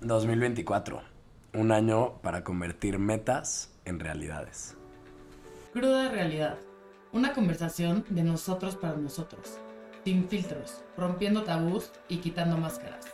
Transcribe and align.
2024. 0.00 1.02
Un 1.52 1.72
año 1.72 2.22
para 2.22 2.42
convertir 2.42 2.98
metas 2.98 3.70
en 3.84 4.00
realidades. 4.00 4.76
Cruda 5.74 6.08
realidad. 6.08 6.56
Una 7.12 7.34
conversación 7.34 8.04
de 8.08 8.22
nosotros 8.22 8.76
para 8.76 8.96
nosotros. 8.96 9.58
Sin 10.02 10.26
filtros, 10.26 10.82
rompiendo 10.96 11.42
tabús 11.42 11.90
y 12.08 12.18
quitando 12.18 12.56
máscaras. 12.56 13.06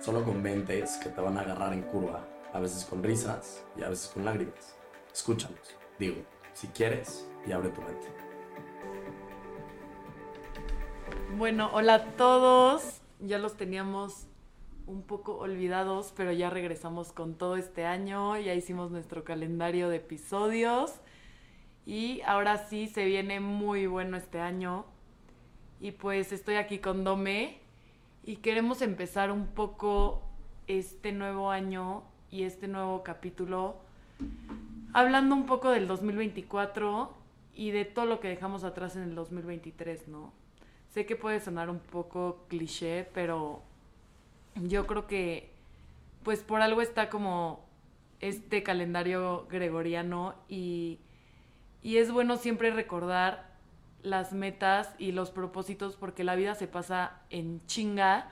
Solo 0.00 0.22
con 0.22 0.40
ventes 0.40 0.98
que 1.02 1.08
te 1.08 1.20
van 1.20 1.36
a 1.38 1.40
agarrar 1.40 1.72
en 1.72 1.82
curva, 1.82 2.24
a 2.52 2.60
veces 2.60 2.84
con 2.84 3.02
risas 3.02 3.64
y 3.76 3.82
a 3.82 3.88
veces 3.88 4.08
con 4.14 4.24
lágrimas. 4.24 4.76
Escúchanos, 5.12 5.58
digo, 5.98 6.22
si 6.52 6.68
quieres, 6.68 7.28
y 7.46 7.50
abre 7.50 7.70
tu 7.70 7.82
mente. 7.82 8.06
Bueno, 11.36 11.70
hola 11.72 11.94
a 11.94 12.04
todos. 12.12 13.00
Ya 13.18 13.38
los 13.38 13.56
teníamos 13.56 14.27
un 14.88 15.02
poco 15.02 15.36
olvidados, 15.36 16.12
pero 16.16 16.32
ya 16.32 16.50
regresamos 16.50 17.12
con 17.12 17.34
todo 17.34 17.56
este 17.56 17.84
año. 17.84 18.36
Ya 18.38 18.54
hicimos 18.54 18.90
nuestro 18.90 19.22
calendario 19.22 19.88
de 19.88 19.96
episodios. 19.96 20.94
Y 21.86 22.22
ahora 22.22 22.58
sí 22.58 22.88
se 22.88 23.04
viene 23.04 23.38
muy 23.38 23.86
bueno 23.86 24.16
este 24.16 24.40
año. 24.40 24.86
Y 25.80 25.92
pues 25.92 26.32
estoy 26.32 26.56
aquí 26.56 26.78
con 26.78 27.04
Dome 27.04 27.60
y 28.24 28.36
queremos 28.36 28.82
empezar 28.82 29.30
un 29.30 29.46
poco 29.46 30.22
este 30.66 31.12
nuevo 31.12 31.50
año 31.50 32.02
y 32.30 32.42
este 32.42 32.66
nuevo 32.66 33.02
capítulo 33.02 33.76
hablando 34.92 35.34
un 35.34 35.46
poco 35.46 35.70
del 35.70 35.86
2024 35.86 37.14
y 37.54 37.70
de 37.70 37.84
todo 37.84 38.06
lo 38.06 38.20
que 38.20 38.28
dejamos 38.28 38.64
atrás 38.64 38.96
en 38.96 39.02
el 39.02 39.14
2023, 39.14 40.08
¿no? 40.08 40.32
Sé 40.90 41.06
que 41.06 41.16
puede 41.16 41.40
sonar 41.40 41.70
un 41.70 41.78
poco 41.78 42.44
cliché, 42.48 43.08
pero 43.14 43.62
yo 44.62 44.86
creo 44.86 45.06
que 45.06 45.52
pues 46.22 46.42
por 46.42 46.60
algo 46.60 46.82
está 46.82 47.08
como 47.08 47.64
este 48.20 48.62
calendario 48.62 49.46
gregoriano 49.48 50.34
y, 50.48 50.98
y 51.82 51.98
es 51.98 52.10
bueno 52.10 52.36
siempre 52.36 52.70
recordar 52.70 53.48
las 54.02 54.32
metas 54.32 54.94
y 54.98 55.12
los 55.12 55.30
propósitos 55.30 55.96
porque 55.96 56.24
la 56.24 56.34
vida 56.34 56.54
se 56.54 56.66
pasa 56.66 57.20
en 57.30 57.64
chinga 57.66 58.30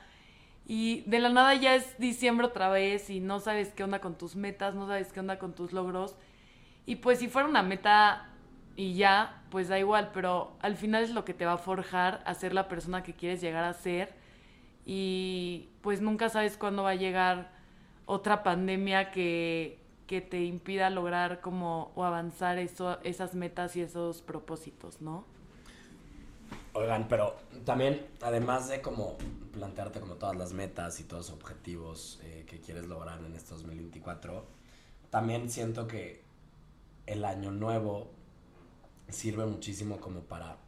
y 0.67 1.03
de 1.03 1.21
la 1.21 1.29
nada 1.29 1.55
ya 1.55 1.77
es 1.77 1.97
diciembre 1.99 2.47
otra 2.47 2.69
vez 2.69 3.09
y 3.09 3.21
no 3.21 3.39
sabes 3.39 3.73
qué 3.73 3.85
onda 3.85 4.01
con 4.01 4.19
tus 4.19 4.35
metas, 4.35 4.75
no 4.75 4.87
sabes 4.87 5.13
qué 5.13 5.21
onda 5.21 5.39
con 5.39 5.55
tus 5.55 5.73
logros. 5.73 6.17
Y 6.87 6.97
pues 6.97 7.21
si 7.21 7.29
fuera 7.29 7.49
una 7.49 7.63
meta 7.63 8.29
y 8.75 8.95
ya, 8.95 9.43
pues 9.51 9.69
da 9.69 9.79
igual, 9.79 10.11
pero 10.13 10.57
al 10.61 10.77
final 10.77 11.05
es 11.05 11.11
lo 11.11 11.25
que 11.25 11.35
te 11.35 11.47
va 11.47 11.53
a 11.53 11.59
forjar 11.59 12.21
a 12.27 12.35
ser 12.35 12.53
la 12.53 12.69
persona 12.69 13.05
que 13.05 13.15
quieres 13.15 13.41
llegar 13.41 13.65
a 13.65 13.73
ser 13.75 14.13
y 14.87 15.69
pues 15.83 16.01
nunca 16.01 16.29
sabes 16.29 16.57
cuándo 16.57 16.85
va 16.85 16.91
a 16.91 16.95
llegar 16.95 17.51
otra 18.07 18.45
pandemia 18.45 19.11
que, 19.11 19.81
que 20.07 20.21
te 20.21 20.45
impida 20.45 20.89
lograr 20.91 21.41
como 21.41 21.91
o 21.97 22.05
avanzar 22.05 22.59
eso, 22.59 22.99
esas 23.03 23.35
metas 23.35 23.75
y 23.75 23.83
esos 23.83 24.23
propósitos, 24.23 25.03
¿no? 25.03 25.25
Oigan, 26.73 27.09
pero 27.09 27.35
también, 27.65 28.07
además 28.23 28.69
de 28.69 28.81
como 28.81 29.17
plantearte 29.53 29.99
como 29.99 30.15
todas 30.15 30.37
las 30.37 30.53
metas 30.53 31.01
y 31.01 31.05
todos 31.05 31.31
los 31.31 31.39
objetivos 31.39 32.21
eh, 32.23 32.45
que 32.49 32.61
quieres 32.61 32.87
lograr 32.87 33.19
en 33.25 33.35
este 33.35 33.51
2024, 33.55 34.47
también 35.11 35.51
siento 35.51 35.89
que 35.89 36.23
el 37.07 37.25
año 37.25 37.51
nuevo 37.51 38.11
sirve 39.09 39.47
muchísimo 39.47 39.99
como 39.99 40.21
para 40.21 40.59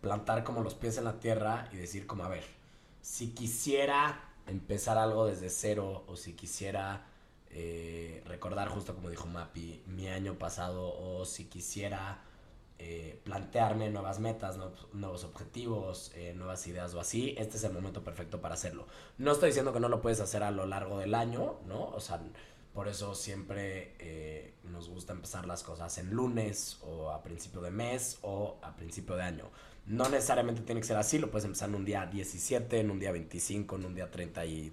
plantar 0.00 0.44
como 0.44 0.62
los 0.62 0.74
pies 0.74 0.98
en 0.98 1.04
la 1.04 1.20
tierra 1.20 1.68
y 1.72 1.76
decir 1.76 2.06
como, 2.06 2.24
a 2.24 2.28
ver, 2.28 2.44
si 3.04 3.34
quisiera 3.34 4.18
empezar 4.46 4.96
algo 4.96 5.26
desde 5.26 5.50
cero 5.50 6.04
o 6.08 6.16
si 6.16 6.32
quisiera 6.32 7.04
eh, 7.50 8.22
recordar 8.24 8.68
justo 8.68 8.94
como 8.94 9.10
dijo 9.10 9.26
Mapi 9.26 9.82
mi 9.86 10.08
año 10.08 10.38
pasado 10.38 10.94
o 10.98 11.26
si 11.26 11.44
quisiera 11.44 12.22
eh, 12.78 13.20
plantearme 13.22 13.90
nuevas 13.90 14.20
metas, 14.20 14.58
nuevos 14.94 15.22
objetivos, 15.24 16.12
eh, 16.14 16.32
nuevas 16.34 16.66
ideas 16.66 16.94
o 16.94 17.00
así, 17.00 17.34
este 17.36 17.58
es 17.58 17.64
el 17.64 17.74
momento 17.74 18.02
perfecto 18.02 18.40
para 18.40 18.54
hacerlo. 18.54 18.86
No 19.18 19.32
estoy 19.32 19.50
diciendo 19.50 19.74
que 19.74 19.80
no 19.80 19.90
lo 19.90 20.00
puedes 20.00 20.20
hacer 20.20 20.42
a 20.42 20.50
lo 20.50 20.64
largo 20.64 20.98
del 20.98 21.14
año, 21.14 21.56
¿no? 21.66 21.84
O 21.88 22.00
sea, 22.00 22.22
por 22.72 22.88
eso 22.88 23.14
siempre 23.14 23.94
eh, 23.98 24.54
nos 24.64 24.88
gusta 24.88 25.12
empezar 25.12 25.46
las 25.46 25.62
cosas 25.62 25.96
en 25.98 26.10
lunes 26.10 26.78
o 26.80 27.10
a 27.10 27.22
principio 27.22 27.60
de 27.60 27.70
mes 27.70 28.18
o 28.22 28.56
a 28.62 28.74
principio 28.74 29.14
de 29.14 29.24
año. 29.24 29.50
No 29.86 30.08
necesariamente 30.08 30.62
tiene 30.62 30.80
que 30.80 30.86
ser 30.86 30.96
así, 30.96 31.18
lo 31.18 31.30
puedes 31.30 31.44
empezar 31.44 31.68
en 31.68 31.74
un 31.74 31.84
día 31.84 32.06
17, 32.06 32.80
en 32.80 32.90
un 32.90 32.98
día 32.98 33.12
25, 33.12 33.76
en 33.76 33.84
un 33.84 33.94
día 33.94 34.10
30 34.10 34.46
y 34.46 34.72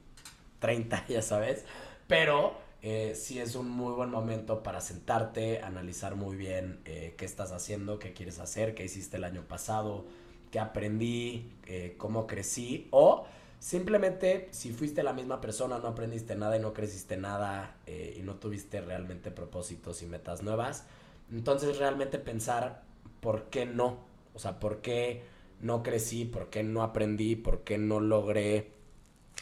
30, 0.59 1.05
ya 1.09 1.21
sabes. 1.21 1.65
Pero 2.07 2.55
eh, 2.81 3.13
sí 3.15 3.39
es 3.39 3.55
un 3.55 3.69
muy 3.69 3.93
buen 3.93 4.09
momento 4.09 4.63
para 4.63 4.81
sentarte, 4.81 5.61
analizar 5.61 6.15
muy 6.15 6.37
bien 6.37 6.79
eh, 6.85 7.15
qué 7.17 7.25
estás 7.25 7.51
haciendo, 7.51 7.99
qué 7.99 8.13
quieres 8.13 8.39
hacer, 8.39 8.73
qué 8.73 8.85
hiciste 8.85 9.17
el 9.17 9.23
año 9.23 9.43
pasado, 9.47 10.05
qué 10.49 10.59
aprendí, 10.59 11.51
eh, 11.67 11.95
cómo 11.97 12.27
crecí 12.27 12.87
o 12.91 13.25
Simplemente, 13.61 14.47
si 14.49 14.71
fuiste 14.73 15.03
la 15.03 15.13
misma 15.13 15.39
persona, 15.39 15.77
no 15.77 15.89
aprendiste 15.89 16.35
nada 16.35 16.57
y 16.57 16.59
no 16.59 16.73
creciste 16.73 17.15
nada 17.15 17.75
eh, 17.85 18.15
y 18.17 18.23
no 18.23 18.37
tuviste 18.37 18.81
realmente 18.81 19.29
propósitos 19.29 20.01
y 20.01 20.07
metas 20.07 20.41
nuevas, 20.41 20.87
entonces 21.31 21.77
realmente 21.77 22.17
pensar 22.17 22.81
por 23.19 23.51
qué 23.51 23.67
no, 23.67 23.99
o 24.33 24.39
sea, 24.39 24.59
por 24.59 24.81
qué 24.81 25.23
no 25.61 25.83
crecí, 25.83 26.25
por 26.25 26.49
qué 26.49 26.63
no 26.63 26.83
aprendí, 26.83 27.35
por 27.35 27.63
qué 27.63 27.77
no 27.77 27.99
logré 27.99 28.71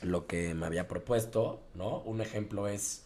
lo 0.01 0.27
que 0.27 0.53
me 0.53 0.65
había 0.65 0.87
propuesto, 0.87 1.61
¿no? 1.75 1.99
Un 2.01 2.21
ejemplo 2.21 2.67
es 2.67 3.05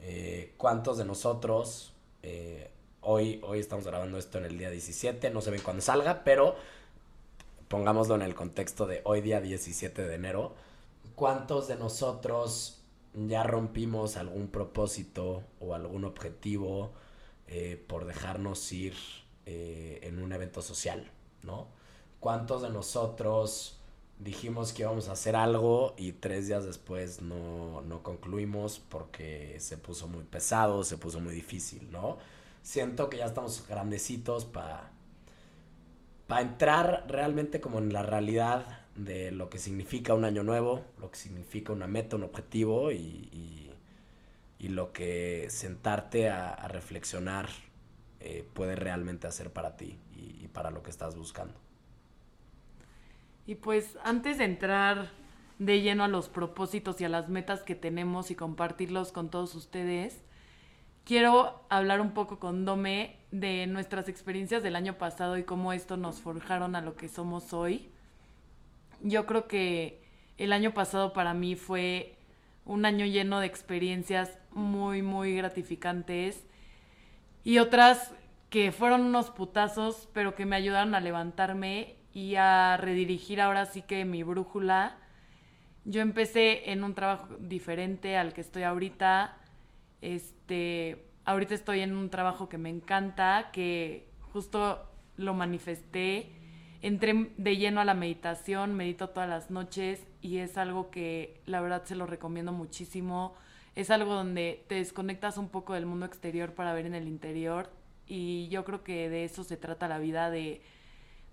eh, 0.00 0.54
cuántos 0.56 0.98
de 0.98 1.04
nosotros, 1.04 1.92
eh, 2.22 2.70
hoy, 3.00 3.40
hoy 3.44 3.60
estamos 3.60 3.86
grabando 3.86 4.18
esto 4.18 4.38
en 4.38 4.44
el 4.44 4.58
día 4.58 4.70
17, 4.70 5.30
no 5.30 5.40
se 5.40 5.50
ve 5.50 5.60
cuándo 5.60 5.82
salga, 5.82 6.24
pero 6.24 6.56
pongámoslo 7.68 8.14
en 8.14 8.22
el 8.22 8.34
contexto 8.34 8.86
de 8.86 9.00
hoy 9.04 9.20
día 9.20 9.40
17 9.40 10.02
de 10.02 10.14
enero, 10.14 10.54
¿cuántos 11.14 11.68
de 11.68 11.76
nosotros 11.76 12.82
ya 13.14 13.42
rompimos 13.42 14.16
algún 14.16 14.48
propósito 14.48 15.42
o 15.60 15.74
algún 15.74 16.04
objetivo 16.04 16.92
eh, 17.48 17.82
por 17.86 18.04
dejarnos 18.04 18.72
ir 18.72 18.94
en 19.48 20.20
un 20.20 20.32
evento 20.32 20.60
social, 20.60 21.08
¿no? 21.42 21.68
¿Cuántos 22.20 22.62
de 22.62 22.70
nosotros 22.70 23.80
dijimos 24.18 24.72
que 24.72 24.82
íbamos 24.82 25.08
a 25.08 25.12
hacer 25.12 25.36
algo 25.36 25.94
y 25.98 26.12
tres 26.12 26.46
días 26.48 26.64
después 26.64 27.20
no, 27.20 27.82
no 27.82 28.02
concluimos 28.02 28.78
porque 28.78 29.56
se 29.60 29.76
puso 29.76 30.08
muy 30.08 30.24
pesado, 30.24 30.84
se 30.84 30.96
puso 30.96 31.20
muy 31.20 31.34
difícil, 31.34 31.90
¿no? 31.90 32.18
Siento 32.62 33.10
que 33.10 33.18
ya 33.18 33.26
estamos 33.26 33.64
grandecitos 33.68 34.44
para 34.44 34.90
entrar 36.40 37.04
realmente 37.08 37.60
como 37.60 37.78
en 37.78 37.92
la 37.92 38.02
realidad 38.02 38.86
de 38.96 39.30
lo 39.30 39.50
que 39.50 39.58
significa 39.58 40.14
un 40.14 40.24
año 40.24 40.42
nuevo, 40.42 40.84
lo 40.98 41.10
que 41.10 41.18
significa 41.18 41.72
una 41.72 41.86
meta, 41.86 42.16
un 42.16 42.24
objetivo 42.24 42.90
y, 42.92 43.28
y, 43.32 44.68
lo 44.68 44.92
que 44.92 45.46
sentarte 45.48 46.28
a, 46.28 46.66
reflexionar 46.66 47.48
eh, 48.20 48.48
puede 48.54 48.76
realmente 48.76 49.26
hacer 49.26 49.52
para 49.52 49.76
ti 49.76 49.98
y, 50.14 50.44
y 50.44 50.48
para 50.48 50.70
lo 50.70 50.82
que 50.82 50.90
estás 50.90 51.16
buscando. 51.16 51.54
Y 53.46 53.54
pues 53.56 53.96
antes 54.02 54.38
de 54.38 54.44
entrar 54.44 55.10
de 55.58 55.80
lleno 55.80 56.04
a 56.04 56.08
los 56.08 56.28
propósitos 56.28 57.00
y 57.00 57.04
a 57.04 57.08
las 57.08 57.28
metas 57.28 57.62
que 57.62 57.74
tenemos 57.74 58.30
y 58.30 58.34
compartirlos 58.34 59.12
con 59.12 59.30
todos 59.30 59.54
ustedes, 59.54 60.20
quiero 61.04 61.62
hablar 61.68 62.00
un 62.00 62.12
poco 62.12 62.38
con 62.38 62.64
Dome 62.64 63.16
de 63.30 63.66
nuestras 63.66 64.08
experiencias 64.08 64.62
del 64.62 64.76
año 64.76 64.98
pasado 64.98 65.38
y 65.38 65.44
cómo 65.44 65.72
esto 65.72 65.96
nos 65.96 66.20
forjaron 66.20 66.74
a 66.74 66.80
lo 66.82 66.96
que 66.96 67.08
somos 67.08 67.52
hoy. 67.52 67.88
Yo 69.02 69.24
creo 69.26 69.46
que 69.46 70.02
el 70.36 70.52
año 70.52 70.74
pasado 70.74 71.12
para 71.12 71.32
mí 71.32 71.54
fue 71.54 72.16
un 72.64 72.84
año 72.84 73.06
lleno 73.06 73.38
de 73.40 73.46
experiencias 73.46 74.38
muy, 74.50 75.02
muy 75.02 75.36
gratificantes 75.36 76.45
y 77.46 77.60
otras 77.60 78.12
que 78.50 78.72
fueron 78.72 79.02
unos 79.02 79.30
putazos, 79.30 80.08
pero 80.12 80.34
que 80.34 80.46
me 80.46 80.56
ayudaron 80.56 80.96
a 80.96 81.00
levantarme 81.00 81.94
y 82.12 82.34
a 82.34 82.76
redirigir 82.76 83.40
ahora 83.40 83.66
sí 83.66 83.82
que 83.82 84.04
mi 84.04 84.24
brújula. 84.24 84.98
Yo 85.84 86.00
empecé 86.00 86.72
en 86.72 86.82
un 86.82 86.94
trabajo 86.94 87.36
diferente 87.38 88.16
al 88.16 88.32
que 88.32 88.40
estoy 88.40 88.64
ahorita 88.64 89.36
este, 90.02 91.06
ahorita 91.24 91.54
estoy 91.54 91.82
en 91.82 91.96
un 91.96 92.10
trabajo 92.10 92.48
que 92.48 92.58
me 92.58 92.68
encanta, 92.68 93.50
que 93.52 94.08
justo 94.32 94.84
lo 95.16 95.32
manifesté. 95.32 96.32
Entré 96.82 97.30
de 97.36 97.56
lleno 97.56 97.80
a 97.80 97.84
la 97.84 97.94
meditación, 97.94 98.74
medito 98.74 99.10
todas 99.10 99.28
las 99.28 99.52
noches 99.52 100.04
y 100.20 100.38
es 100.38 100.58
algo 100.58 100.90
que 100.90 101.40
la 101.46 101.60
verdad 101.60 101.84
se 101.84 101.94
lo 101.94 102.06
recomiendo 102.06 102.50
muchísimo. 102.50 103.36
Es 103.76 103.90
algo 103.90 104.14
donde 104.14 104.64
te 104.68 104.76
desconectas 104.76 105.38
un 105.38 105.48
poco 105.48 105.74
del 105.74 105.86
mundo 105.86 106.06
exterior 106.06 106.54
para 106.54 106.74
ver 106.74 106.86
en 106.86 106.94
el 106.94 107.06
interior 107.06 107.70
y 108.06 108.48
yo 108.48 108.64
creo 108.64 108.82
que 108.82 109.08
de 109.08 109.24
eso 109.24 109.44
se 109.44 109.56
trata 109.56 109.86
la 109.86 109.98
vida, 109.98 110.30
de, 110.30 110.62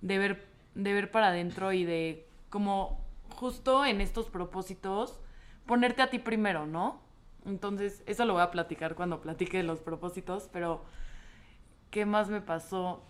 de, 0.02 0.18
ver, 0.20 0.48
de 0.76 0.94
ver 0.94 1.10
para 1.10 1.30
adentro 1.30 1.74
y 1.74 1.86
de 1.86 2.28
como 2.50 3.04
justo 3.36 3.86
en 3.86 4.02
estos 4.02 4.30
propósitos 4.30 5.20
ponerte 5.66 6.02
a 6.02 6.10
ti 6.10 6.20
primero, 6.20 6.68
¿no? 6.68 7.02
Entonces, 7.46 8.04
eso 8.06 8.26
lo 8.26 8.34
voy 8.34 8.42
a 8.42 8.52
platicar 8.52 8.96
cuando 8.96 9.22
platique 9.22 9.58
de 9.58 9.64
los 9.64 9.80
propósitos, 9.82 10.50
pero 10.52 10.84
¿qué 11.90 12.06
más 12.06 12.30
me 12.30 12.42
pasó? 12.42 13.04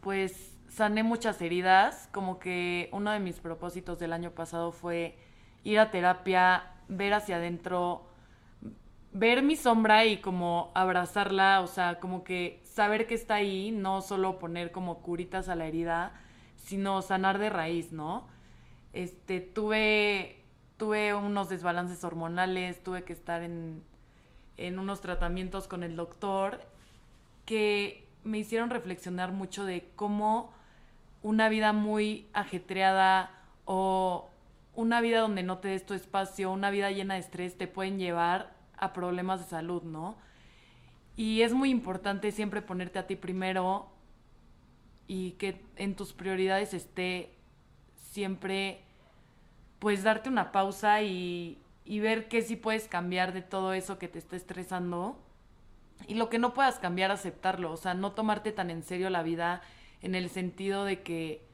Pues 0.00 0.58
sané 0.68 1.02
muchas 1.02 1.40
heridas, 1.40 2.08
como 2.12 2.38
que 2.38 2.88
uno 2.92 3.10
de 3.10 3.20
mis 3.20 3.40
propósitos 3.40 3.98
del 3.98 4.12
año 4.12 4.32
pasado 4.32 4.72
fue 4.72 5.18
ir 5.64 5.78
a 5.78 5.90
terapia, 5.90 6.72
ver 6.88 7.14
hacia 7.14 7.36
adentro, 7.36 8.06
ver 9.12 9.42
mi 9.42 9.56
sombra 9.56 10.06
y 10.06 10.18
como 10.18 10.72
abrazarla, 10.74 11.60
o 11.60 11.66
sea, 11.66 12.00
como 12.00 12.24
que 12.24 12.60
saber 12.64 13.06
que 13.06 13.14
está 13.14 13.36
ahí, 13.36 13.70
no 13.70 14.00
solo 14.00 14.38
poner 14.38 14.72
como 14.72 15.00
curitas 15.02 15.48
a 15.48 15.54
la 15.54 15.66
herida, 15.66 16.12
sino 16.56 17.02
sanar 17.02 17.38
de 17.38 17.50
raíz, 17.50 17.92
¿no? 17.92 18.26
Este, 18.92 19.40
tuve, 19.40 20.42
tuve 20.76 21.14
unos 21.14 21.48
desbalances 21.48 22.04
hormonales, 22.04 22.82
tuve 22.82 23.04
que 23.04 23.12
estar 23.12 23.42
en, 23.42 23.82
en 24.56 24.78
unos 24.78 25.00
tratamientos 25.00 25.68
con 25.68 25.82
el 25.82 25.96
doctor 25.96 26.60
que 27.44 28.06
me 28.24 28.38
hicieron 28.38 28.70
reflexionar 28.70 29.32
mucho 29.32 29.64
de 29.64 29.90
cómo 29.96 30.52
una 31.22 31.48
vida 31.48 31.72
muy 31.72 32.28
ajetreada 32.32 33.30
o 33.64 34.28
una 34.74 35.00
vida 35.00 35.20
donde 35.20 35.42
no 35.42 35.58
te 35.58 35.68
des 35.68 35.84
tu 35.84 35.94
espacio, 35.94 36.50
una 36.50 36.70
vida 36.70 36.90
llena 36.90 37.14
de 37.14 37.20
estrés, 37.20 37.58
te 37.58 37.66
pueden 37.66 37.98
llevar 37.98 38.61
a 38.82 38.92
problemas 38.92 39.40
de 39.40 39.46
salud, 39.46 39.82
¿no? 39.84 40.16
Y 41.16 41.42
es 41.42 41.54
muy 41.54 41.70
importante 41.70 42.32
siempre 42.32 42.62
ponerte 42.62 42.98
a 42.98 43.06
ti 43.06 43.16
primero 43.16 43.88
y 45.06 45.32
que 45.32 45.64
en 45.76 45.94
tus 45.94 46.12
prioridades 46.12 46.74
esté 46.74 47.34
siempre, 48.10 48.80
pues 49.78 50.02
darte 50.02 50.28
una 50.28 50.50
pausa 50.50 51.02
y, 51.02 51.58
y 51.84 52.00
ver 52.00 52.28
qué 52.28 52.42
sí 52.42 52.56
puedes 52.56 52.88
cambiar 52.88 53.32
de 53.32 53.42
todo 53.42 53.72
eso 53.72 53.98
que 53.98 54.08
te 54.08 54.18
está 54.18 54.34
estresando. 54.34 55.16
Y 56.08 56.14
lo 56.14 56.28
que 56.28 56.40
no 56.40 56.54
puedas 56.54 56.80
cambiar, 56.80 57.12
aceptarlo. 57.12 57.70
O 57.70 57.76
sea, 57.76 57.94
no 57.94 58.12
tomarte 58.12 58.50
tan 58.50 58.70
en 58.70 58.82
serio 58.82 59.08
la 59.08 59.22
vida 59.22 59.62
en 60.00 60.16
el 60.16 60.28
sentido 60.28 60.84
de 60.84 61.02
que, 61.02 61.46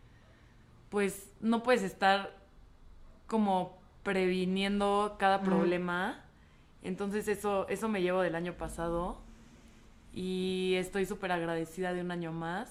pues, 0.89 1.31
no 1.41 1.63
puedes 1.63 1.83
estar 1.83 2.35
como 3.27 3.77
previniendo 4.03 5.17
cada 5.19 5.43
problema. 5.43 6.25
Entonces 6.83 7.29
eso, 7.29 7.69
eso 7.69 7.89
me 7.89 8.03
llevo 8.03 8.21
del 8.21 8.35
año 8.35 8.57
pasado 8.57 9.19
y 10.13 10.75
estoy 10.77 11.07
súper 11.07 11.33
agradecida 11.33 11.93
de 11.93 12.01
un 12.01 12.11
año 12.11 12.33
más. 12.33 12.69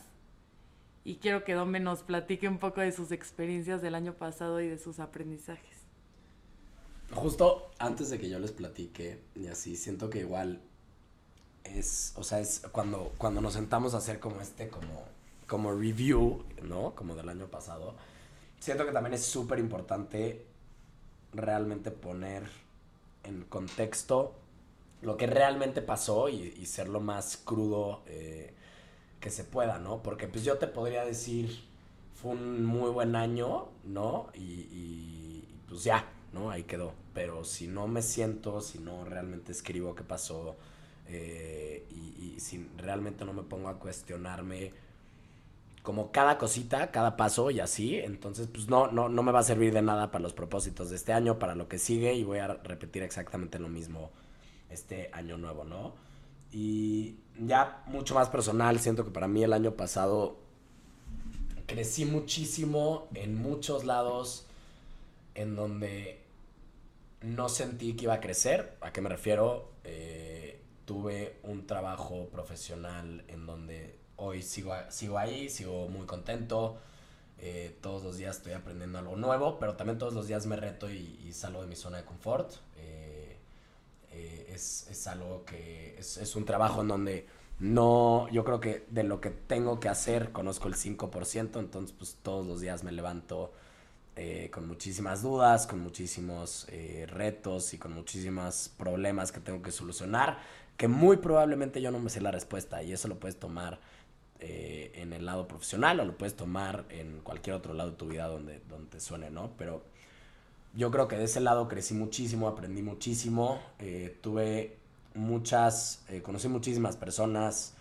Y 1.03 1.15
quiero 1.15 1.43
que 1.43 1.53
Dome 1.53 1.79
nos 1.79 2.03
platique 2.03 2.49
un 2.49 2.57
poco 2.57 2.81
de 2.81 2.91
sus 2.91 3.11
experiencias 3.11 3.81
del 3.81 3.95
año 3.95 4.13
pasado 4.13 4.59
y 4.59 4.67
de 4.67 4.77
sus 4.77 4.99
aprendizajes. 4.99 5.77
Justo 7.13 7.71
antes 7.79 8.09
de 8.09 8.19
que 8.19 8.29
yo 8.29 8.39
les 8.39 8.51
platique, 8.51 9.21
y 9.33 9.47
así, 9.47 9.77
siento 9.77 10.09
que 10.09 10.19
igual 10.19 10.61
es, 11.63 12.11
o 12.17 12.23
sea, 12.23 12.39
es 12.41 12.61
cuando, 12.71 13.13
cuando 13.17 13.39
nos 13.39 13.53
sentamos 13.53 13.93
a 13.93 13.97
hacer 13.97 14.19
como 14.19 14.41
este, 14.41 14.67
como, 14.67 15.05
como 15.47 15.71
review, 15.71 16.43
¿no? 16.63 16.93
Como 16.95 17.15
del 17.15 17.29
año 17.29 17.47
pasado, 17.47 17.95
siento 18.59 18.85
que 18.85 18.91
también 18.91 19.13
es 19.13 19.23
súper 19.23 19.59
importante 19.59 20.45
realmente 21.33 21.91
poner 21.91 22.43
en 23.27 23.43
contexto 23.43 24.33
lo 25.01 25.17
que 25.17 25.27
realmente 25.27 25.81
pasó 25.81 26.29
y, 26.29 26.65
ser 26.65 26.89
lo 26.89 26.99
más 26.99 27.37
crudo 27.37 28.01
eh, 28.07 28.53
que 29.19 29.29
se 29.29 29.43
pueda, 29.43 29.77
¿no? 29.77 30.01
Porque 30.01 30.27
pues 30.27 30.43
yo 30.43 30.57
te 30.57 30.67
podría 30.67 31.05
decir, 31.05 31.63
fue 32.15 32.31
un 32.31 32.65
muy 32.65 32.89
buen 32.89 33.15
año, 33.15 33.67
¿no? 33.83 34.29
Y, 34.33 35.43
pues 35.69 35.83
ya, 35.83 36.05
¿no? 36.33 36.49
Ahí 36.49 36.63
quedó. 36.63 36.93
Pero 37.13 37.43
si 37.43 37.67
no 37.67 37.87
me 37.87 38.01
siento, 38.01 38.61
si 38.61 38.79
no 38.79 39.05
realmente 39.05 39.51
escribo 39.51 39.95
qué 39.95 40.03
pasó 40.03 40.55
eh, 41.07 41.85
y, 41.91 42.35
y 42.35 42.39
si 42.39 42.67
realmente 42.77 43.25
no 43.25 43.33
me 43.33 43.43
pongo 43.43 43.69
a 43.69 43.79
cuestionarme 43.79 44.71
como 45.87 46.11
cada 46.11 46.37
cosita, 46.37 46.91
cada 46.91 47.15
paso 47.15 47.49
y 47.49 47.61
así. 47.61 47.95
Entonces, 47.95 48.47
pues 48.47 48.67
no, 48.67 48.91
no, 48.91 49.07
no 49.07 49.23
me 49.23 49.31
va 49.31 49.39
a 49.39 49.43
servir 49.43 49.73
de 49.73 49.81
nada 49.81 50.11
para 50.11 50.21
los 50.21 50.33
propósitos 50.33 50.89
de 50.89 50.97
este 50.97 51.13
año, 51.13 51.39
para 51.39 51.55
lo 51.55 51.69
que 51.69 51.77
sigue 51.79 52.13
y 52.13 52.25
voy 52.25 52.39
a 52.39 52.47
repetir 52.47 53.03
exactamente 53.03 53.57
lo 53.57 53.69
mismo 53.69 54.11
este 54.69 55.09
año 55.13 55.37
nuevo, 55.37 55.63
¿no? 55.63 55.93
Y 56.51 57.19
ya 57.39 57.83
mucho 57.85 58.15
más 58.15 58.27
personal, 58.27 58.77
siento 58.81 59.05
que 59.05 59.11
para 59.11 59.29
mí 59.29 59.45
el 59.45 59.53
año 59.53 59.75
pasado 59.75 60.35
crecí 61.67 62.03
muchísimo 62.03 63.07
en 63.13 63.41
muchos 63.41 63.85
lados 63.85 64.45
en 65.35 65.55
donde 65.55 66.19
no 67.21 67.47
sentí 67.47 67.95
que 67.95 68.03
iba 68.03 68.15
a 68.15 68.19
crecer. 68.19 68.75
¿A 68.81 68.91
qué 68.91 68.99
me 68.99 69.07
refiero? 69.07 69.71
Eh, 69.85 70.59
tuve 70.83 71.37
un 71.43 71.65
trabajo 71.65 72.27
profesional 72.27 73.23
en 73.29 73.45
donde 73.45 74.06
hoy 74.17 74.41
sigo, 74.41 74.73
sigo 74.89 75.17
ahí, 75.17 75.49
sigo 75.49 75.87
muy 75.87 76.05
contento. 76.05 76.77
Eh, 77.39 77.77
todos 77.81 78.03
los 78.03 78.17
días 78.17 78.37
estoy 78.37 78.53
aprendiendo 78.53 78.97
algo 78.97 79.15
nuevo, 79.15 79.59
pero 79.59 79.75
también 79.75 79.99
todos 79.99 80.13
los 80.13 80.27
días 80.27 80.45
me 80.47 80.55
reto 80.55 80.89
y, 80.89 81.31
salgo 81.33 81.61
de 81.61 81.67
mi 81.67 81.75
zona 81.75 81.97
de 81.97 82.03
confort. 82.03 82.51
Eh, 82.77 83.37
eh, 84.11 84.51
es, 84.53 84.87
es, 84.89 85.07
algo 85.07 85.45
que 85.45 85.95
es, 85.99 86.17
es, 86.17 86.35
un 86.35 86.45
trabajo 86.45 86.81
en 86.81 86.87
donde 86.87 87.27
no, 87.59 88.27
yo 88.31 88.43
creo 88.43 88.59
que 88.59 88.85
de 88.89 89.03
lo 89.03 89.21
que 89.21 89.29
tengo 89.29 89.79
que 89.79 89.87
hacer 89.89 90.31
conozco 90.31 90.67
el 90.67 90.75
5%, 90.75 91.59
entonces 91.59 91.95
pues 91.97 92.17
todos 92.23 92.45
los 92.45 92.61
días 92.61 92.83
me 92.83 92.91
levanto 92.91 93.53
con 94.51 94.67
muchísimas 94.67 95.21
dudas, 95.21 95.67
con 95.67 95.79
muchísimos 95.79 96.65
retos 97.05 97.75
y 97.75 97.77
con 97.77 97.93
muchísimos 97.93 98.71
problemas 98.75 99.31
que 99.31 99.39
tengo 99.39 99.61
que 99.61 99.71
solucionar, 99.71 100.39
que 100.75 100.87
muy 100.87 101.17
probablemente 101.17 101.83
yo 101.83 101.91
no 101.91 101.99
me 101.99 102.09
sé 102.09 102.19
la 102.19 102.31
respuesta 102.31 102.81
y 102.81 102.93
eso 102.93 103.07
lo 103.07 103.19
puedes 103.19 103.37
tomar 103.37 103.79
eh, 104.39 104.91
en 104.95 105.13
el 105.13 105.25
lado 105.25 105.47
profesional 105.47 105.99
o 105.99 106.05
lo 106.05 106.17
puedes 106.17 106.35
tomar 106.35 106.85
en 106.89 107.19
cualquier 107.21 107.55
otro 107.55 107.73
lado 107.73 107.91
de 107.91 107.97
tu 107.97 108.07
vida 108.07 108.27
donde, 108.27 108.61
donde 108.69 108.89
te 108.89 108.99
suene, 108.99 109.29
¿no? 109.29 109.51
Pero 109.57 109.81
yo 110.75 110.91
creo 110.91 111.07
que 111.07 111.17
de 111.17 111.23
ese 111.23 111.39
lado 111.39 111.67
crecí 111.67 111.93
muchísimo, 111.93 112.47
aprendí 112.47 112.81
muchísimo, 112.81 113.59
eh, 113.79 114.17
tuve 114.21 114.77
muchas, 115.15 116.03
eh, 116.09 116.21
conocí 116.21 116.47
muchísimas 116.47 116.97
personas 116.97 117.73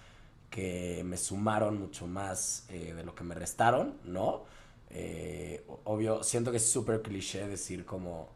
que 0.50 1.02
me 1.04 1.16
sumaron 1.16 1.78
mucho 1.78 2.06
más 2.06 2.66
de 2.68 3.02
lo 3.02 3.14
que 3.14 3.24
me 3.24 3.34
restaron, 3.34 3.94
¿no? 4.04 4.44
obvio, 5.84 6.22
siento 6.22 6.52
que 6.52 6.56
es 6.56 6.70
súper 6.70 7.02
cliché 7.02 7.46
decir 7.46 7.84
como 7.84 8.30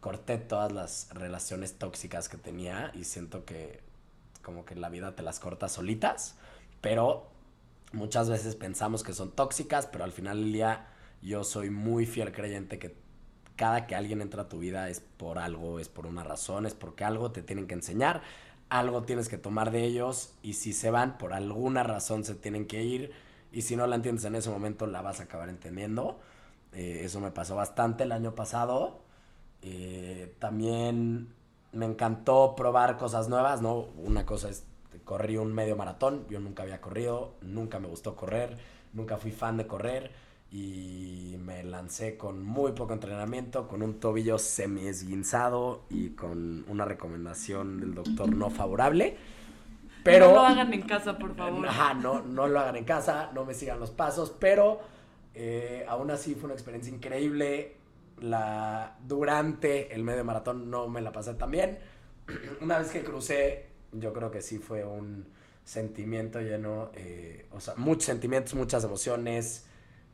corté 0.00 0.38
todas 0.38 0.72
las 0.72 1.08
relaciones 1.12 1.78
tóxicas 1.78 2.28
que 2.28 2.36
tenía 2.36 2.90
y 2.94 3.04
siento 3.04 3.44
que 3.44 3.80
como 4.42 4.64
que 4.64 4.74
la 4.74 4.88
vida 4.88 5.16
te 5.16 5.22
las 5.22 5.40
corta 5.40 5.68
solitas, 5.68 6.36
pero 6.80 7.26
muchas 7.94 8.28
veces 8.28 8.56
pensamos 8.56 9.02
que 9.02 9.14
son 9.14 9.30
tóxicas, 9.32 9.86
pero 9.86 10.04
al 10.04 10.12
final 10.12 10.40
del 10.40 10.52
día 10.52 10.86
yo 11.22 11.44
soy 11.44 11.70
muy 11.70 12.04
fiel 12.04 12.32
creyente 12.32 12.78
que 12.78 12.94
cada 13.56 13.86
que 13.86 13.94
alguien 13.94 14.20
entra 14.20 14.42
a 14.42 14.48
tu 14.48 14.58
vida 14.58 14.90
es 14.90 15.00
por 15.00 15.38
algo, 15.38 15.78
es 15.78 15.88
por 15.88 16.06
una 16.06 16.24
razón, 16.24 16.66
es 16.66 16.74
porque 16.74 17.04
algo 17.04 17.30
te 17.30 17.42
tienen 17.42 17.66
que 17.66 17.74
enseñar, 17.74 18.22
algo 18.68 19.02
tienes 19.04 19.28
que 19.28 19.38
tomar 19.38 19.70
de 19.70 19.84
ellos 19.84 20.34
y 20.42 20.54
si 20.54 20.72
se 20.72 20.90
van 20.90 21.16
por 21.18 21.32
alguna 21.32 21.82
razón 21.82 22.24
se 22.24 22.34
tienen 22.34 22.66
que 22.66 22.82
ir 22.82 23.12
y 23.52 23.62
si 23.62 23.76
no 23.76 23.86
la 23.86 23.96
entiendes 23.96 24.24
en 24.24 24.34
ese 24.34 24.50
momento 24.50 24.86
la 24.86 25.00
vas 25.00 25.20
a 25.20 25.24
acabar 25.24 25.48
entendiendo. 25.48 26.18
Eh, 26.72 27.02
eso 27.04 27.20
me 27.20 27.30
pasó 27.30 27.54
bastante 27.54 28.02
el 28.02 28.10
año 28.10 28.34
pasado. 28.34 29.00
Eh, 29.62 30.34
también 30.40 31.28
me 31.72 31.86
encantó 31.86 32.54
probar 32.56 32.96
cosas 32.96 33.28
nuevas, 33.28 33.62
¿no? 33.62 33.86
Una 33.96 34.26
cosa 34.26 34.50
es 34.50 34.64
corrí 35.04 35.36
un 35.36 35.52
medio 35.52 35.76
maratón, 35.76 36.26
yo 36.28 36.40
nunca 36.40 36.62
había 36.62 36.80
corrido, 36.80 37.34
nunca 37.42 37.78
me 37.78 37.88
gustó 37.88 38.16
correr, 38.16 38.56
nunca 38.92 39.16
fui 39.16 39.30
fan 39.30 39.56
de 39.56 39.66
correr 39.66 40.10
y 40.50 41.36
me 41.40 41.64
lancé 41.64 42.16
con 42.16 42.44
muy 42.44 42.72
poco 42.72 42.92
entrenamiento, 42.92 43.66
con 43.66 43.82
un 43.82 43.98
tobillo 43.98 44.38
semi 44.38 44.86
esguinzado 44.86 45.82
y 45.90 46.10
con 46.10 46.64
una 46.68 46.84
recomendación 46.84 47.80
del 47.80 47.94
doctor 47.94 48.34
no 48.34 48.50
favorable. 48.50 49.16
Pero, 50.04 50.28
no 50.28 50.34
lo 50.34 50.40
hagan 50.42 50.72
en 50.72 50.82
casa, 50.82 51.18
por 51.18 51.34
favor. 51.34 51.66
Ajá, 51.66 51.94
no, 51.94 52.22
no 52.22 52.46
lo 52.46 52.60
hagan 52.60 52.76
en 52.76 52.84
casa, 52.84 53.30
no 53.34 53.44
me 53.44 53.54
sigan 53.54 53.80
los 53.80 53.90
pasos, 53.90 54.34
pero 54.38 54.80
eh, 55.34 55.84
aún 55.88 56.10
así 56.10 56.34
fue 56.34 56.44
una 56.44 56.54
experiencia 56.54 56.94
increíble. 56.94 57.76
La, 58.20 58.96
durante 59.04 59.92
el 59.92 60.04
medio 60.04 60.24
maratón 60.24 60.70
no 60.70 60.88
me 60.88 61.00
la 61.00 61.10
pasé 61.10 61.34
tan 61.34 61.50
bien. 61.50 61.80
Una 62.60 62.78
vez 62.78 62.90
que 62.90 63.02
crucé 63.02 63.73
yo 63.98 64.12
creo 64.12 64.30
que 64.30 64.42
sí 64.42 64.58
fue 64.58 64.84
un 64.84 65.26
sentimiento 65.64 66.40
lleno, 66.40 66.90
eh, 66.94 67.46
o 67.52 67.60
sea, 67.60 67.74
muchos 67.76 68.04
sentimientos, 68.04 68.54
muchas 68.54 68.84
emociones. 68.84 69.66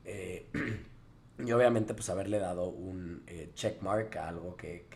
Eh, 0.05 0.47
y 1.39 1.53
obviamente 1.53 1.95
pues 1.95 2.11
haberle 2.11 2.39
dado 2.39 2.69
un 2.69 3.23
eh, 3.27 3.51
checkmark 3.55 4.17
a 4.17 4.29
algo 4.29 4.57
que, 4.57 4.87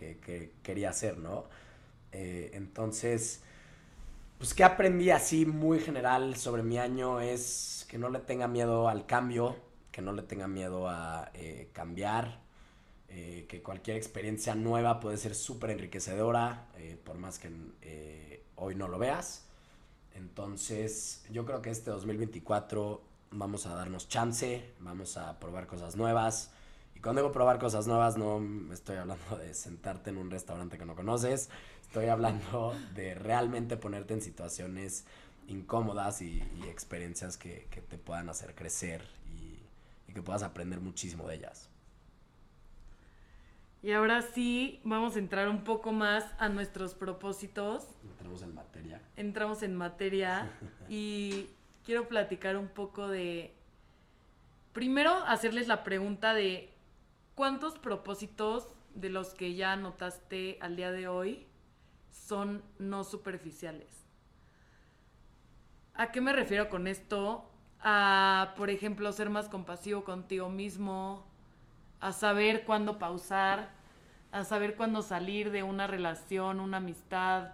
quería 0.63 0.91
hacer, 0.91 1.19
¿no? 1.19 1.45
entonces, 2.17 3.43
pues 4.39 4.55
que 4.55 4.63
aprendí 4.63 5.11
así 5.11 5.47
muy 5.47 5.81
general 5.81 6.37
sobre 6.37 6.63
mi 6.63 6.79
año 6.79 7.21
es 7.21 7.87
que 7.91 7.99
no 7.99 8.09
le 8.09 8.21
tenga 8.21 8.47
miedo 8.47 8.89
al 8.89 9.05
cambio, 9.05 9.57
que 9.91 10.01
no 10.01 10.13
le 10.13 10.23
tenga 10.23 10.47
miedo 10.47 10.89
a 10.89 11.33
cambiar, 11.73 12.39
eh, 13.17 13.47
que 13.49 13.63
cualquier 13.63 13.97
experiencia 13.97 14.57
nueva 14.57 14.99
puede 14.99 15.19
ser 15.19 15.37
súper 15.37 15.71
enriquecedora, 15.71 16.67
eh, 16.79 16.99
por 17.05 17.17
más 17.17 17.39
que 17.39 17.49
eh, 17.83 18.43
hoy 18.57 18.75
no 18.75 18.89
lo 18.89 18.99
veas. 18.99 19.45
Entonces, 20.15 21.25
yo 21.31 21.45
creo 21.45 21.61
que 21.61 21.71
este 21.71 21.91
2024 21.91 23.03
vamos 23.31 23.67
a 23.67 23.75
darnos 23.75 24.09
chance, 24.09 24.73
vamos 24.81 25.17
a 25.17 25.39
probar 25.41 25.67
cosas 25.67 25.97
nuevas. 25.97 26.51
Y 26.95 27.01
cuando 27.01 27.23
digo 27.23 27.33
probar 27.33 27.59
cosas 27.59 27.87
nuevas, 27.87 28.17
no 28.17 28.41
estoy 28.73 28.97
hablando 28.97 29.37
de 29.37 29.55
sentarte 29.55 30.11
en 30.11 30.19
un 30.19 30.31
restaurante 30.31 30.79
que 30.79 30.87
no 30.87 30.95
conoces, 30.95 31.51
estoy 31.83 32.07
hablando 32.07 32.75
de 32.95 33.15
realmente 33.15 33.77
ponerte 33.77 34.15
en 34.15 34.23
situaciones 34.23 35.05
incómodas 35.49 36.23
y, 36.23 36.43
experiencias 36.69 37.37
que, 37.37 37.69
te 37.89 37.99
puedan 37.99 38.29
hacer 38.29 38.55
crecer 38.55 39.03
y 40.09 40.13
que 40.13 40.23
puedas 40.23 40.43
aprender 40.43 40.81
muchísimo 40.81 41.27
de 41.27 41.35
ellas. 41.35 41.69
Y 43.85 43.93
ahora 43.93 44.23
sí, 44.23 44.81
vamos 44.83 45.15
a 45.15 45.19
entrar 45.19 45.47
un 45.47 45.63
poco 45.63 45.93
más 45.93 46.25
a 46.39 46.49
nuestros 46.49 46.95
propósitos. 46.95 47.87
Entramos 48.03 48.41
en 48.41 48.55
materia. 48.55 49.03
Entramos 49.15 49.63
en 49.63 49.77
materia 49.77 50.51
y 50.89 51.49
quiero 51.85 52.09
platicar 52.09 52.57
un 52.57 52.69
poco 52.69 53.09
de... 53.09 53.55
Primero, 54.73 55.13
hacerles 55.27 55.69
la 55.69 55.85
pregunta 55.85 56.33
de 56.33 56.73
cuántos 57.35 57.79
propósitos 57.79 58.75
de 58.95 59.11
los 59.11 59.35
que 59.35 59.55
ya 59.55 59.73
anotaste 59.73 60.57
al 60.63 60.77
día 60.77 60.91
de 60.91 61.07
hoy 61.07 61.47
son 62.09 62.63
no 62.79 63.05
superficiales. 63.05 64.07
¿A 65.93 66.11
qué 66.11 66.23
me 66.23 66.33
refiero 66.33 66.71
con 66.71 66.87
esto? 66.87 67.51
A, 67.81 68.55
por 68.57 68.71
ejemplo, 68.71 69.13
ser 69.13 69.29
más 69.29 69.51
compasivo 69.51 70.05
contigo 70.05 70.49
mismo, 70.49 71.27
a 72.05 72.13
saber 72.13 72.65
cuándo 72.67 72.99
pausar, 72.99 73.71
a 74.31 74.45
saber 74.45 74.77
cuándo 74.77 75.01
salir 75.01 75.51
de 75.51 75.63
una 75.63 75.87
relación, 75.87 76.61
una 76.61 76.77
amistad, 76.77 77.53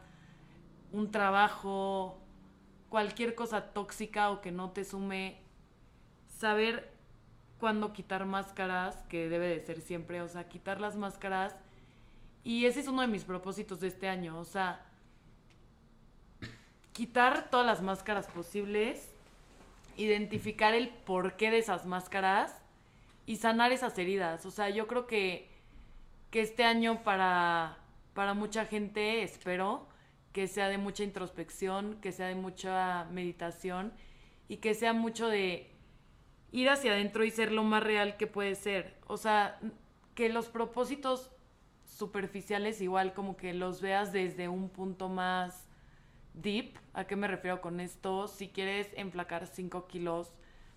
un 0.91 1.13
trabajo, 1.13 2.19
cualquier 2.89 3.37
cosa 3.37 3.73
tóxica 3.73 4.29
o 4.29 4.41
que 4.41 4.51
no 4.51 4.71
te 4.71 4.85
sume, 4.85 5.39
saber 6.37 6.93
cuándo 7.61 7.93
quitar 7.93 8.25
máscaras, 8.27 8.97
que 9.09 9.29
debe 9.29 9.47
de 9.47 9.65
ser 9.65 9.81
siempre, 9.81 10.21
o 10.21 10.27
sea, 10.27 10.49
quitar 10.49 10.81
las 10.81 10.97
máscaras. 10.97 11.55
Y 12.43 12.67
ese 12.67 12.81
es 12.81 12.89
uno 12.89 13.03
de 13.03 13.07
mis 13.07 13.23
propósitos 13.23 13.79
de 13.79 13.87
este 13.87 14.09
año, 14.09 14.37
o 14.37 14.45
sea, 14.45 14.85
quitar 16.93 17.51
todas 17.51 17.67
las 17.67 17.83
máscaras 17.83 18.27
posibles, 18.27 19.13
identificar 19.97 20.75
el 20.75 20.89
porqué 20.89 21.53
de 21.53 21.59
esas 21.59 21.87
máscaras 21.87 22.61
y 23.31 23.37
sanar 23.37 23.71
esas 23.71 23.97
heridas. 23.97 24.45
O 24.45 24.51
sea, 24.51 24.71
yo 24.71 24.89
creo 24.89 25.07
que, 25.07 25.49
que 26.33 26.41
este 26.41 26.65
año 26.65 27.05
para, 27.05 27.79
para 28.13 28.35
mucha 28.35 28.67
gente, 28.67 29.23
espero, 29.23 29.87
que 30.33 30.49
sea 30.49 30.69
de 30.69 30.79
mucha 30.79 31.05
introspección, 31.05 32.01
que 32.01 32.11
sea 32.11 32.27
de 32.27 32.35
mucha 32.35 33.05
meditación 33.13 33.93
y 34.49 34.57
que 34.57 34.75
sea 34.75 34.95
mucho 34.95 35.29
de 35.29 35.71
ir 36.51 36.71
hacia 36.71 36.91
adentro 36.91 37.23
y 37.23 37.31
ser 37.31 37.53
lo 37.53 37.63
más 37.63 37.85
real 37.85 38.17
que 38.17 38.27
puede 38.27 38.57
ser. 38.57 38.97
O 39.07 39.17
sea, 39.17 39.61
que 40.17 40.29
los 40.29 40.49
propósitos 40.49 41.31
superficiales 41.87 42.81
igual 42.81 43.15
como 43.15 43.37
que 43.37 43.55
los 43.55 43.81
veas 43.81 44.13
desde 44.13 44.49
un 44.49 44.69
punto 44.69 45.09
más 45.09 45.69
deep. 46.35 46.77
¿A 46.95 47.05
qué 47.05 47.15
me 47.15 47.29
refiero 47.29 47.61
con 47.61 47.79
esto? 47.79 48.27
Si 48.27 48.49
quieres 48.49 48.89
emplacar 48.97 49.47
5 49.47 49.87
kilos, 49.87 50.33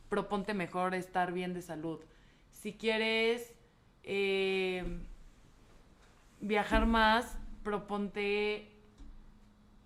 proponte 0.07 0.53
mejor 0.53 0.93
estar 0.93 1.33
bien 1.33 1.55
de 1.55 1.63
salud 1.63 1.99
si 2.63 2.71
quieres 2.71 3.53
eh, 4.03 4.85
viajar 6.39 6.85
más, 6.85 7.37
proponte 7.61 8.71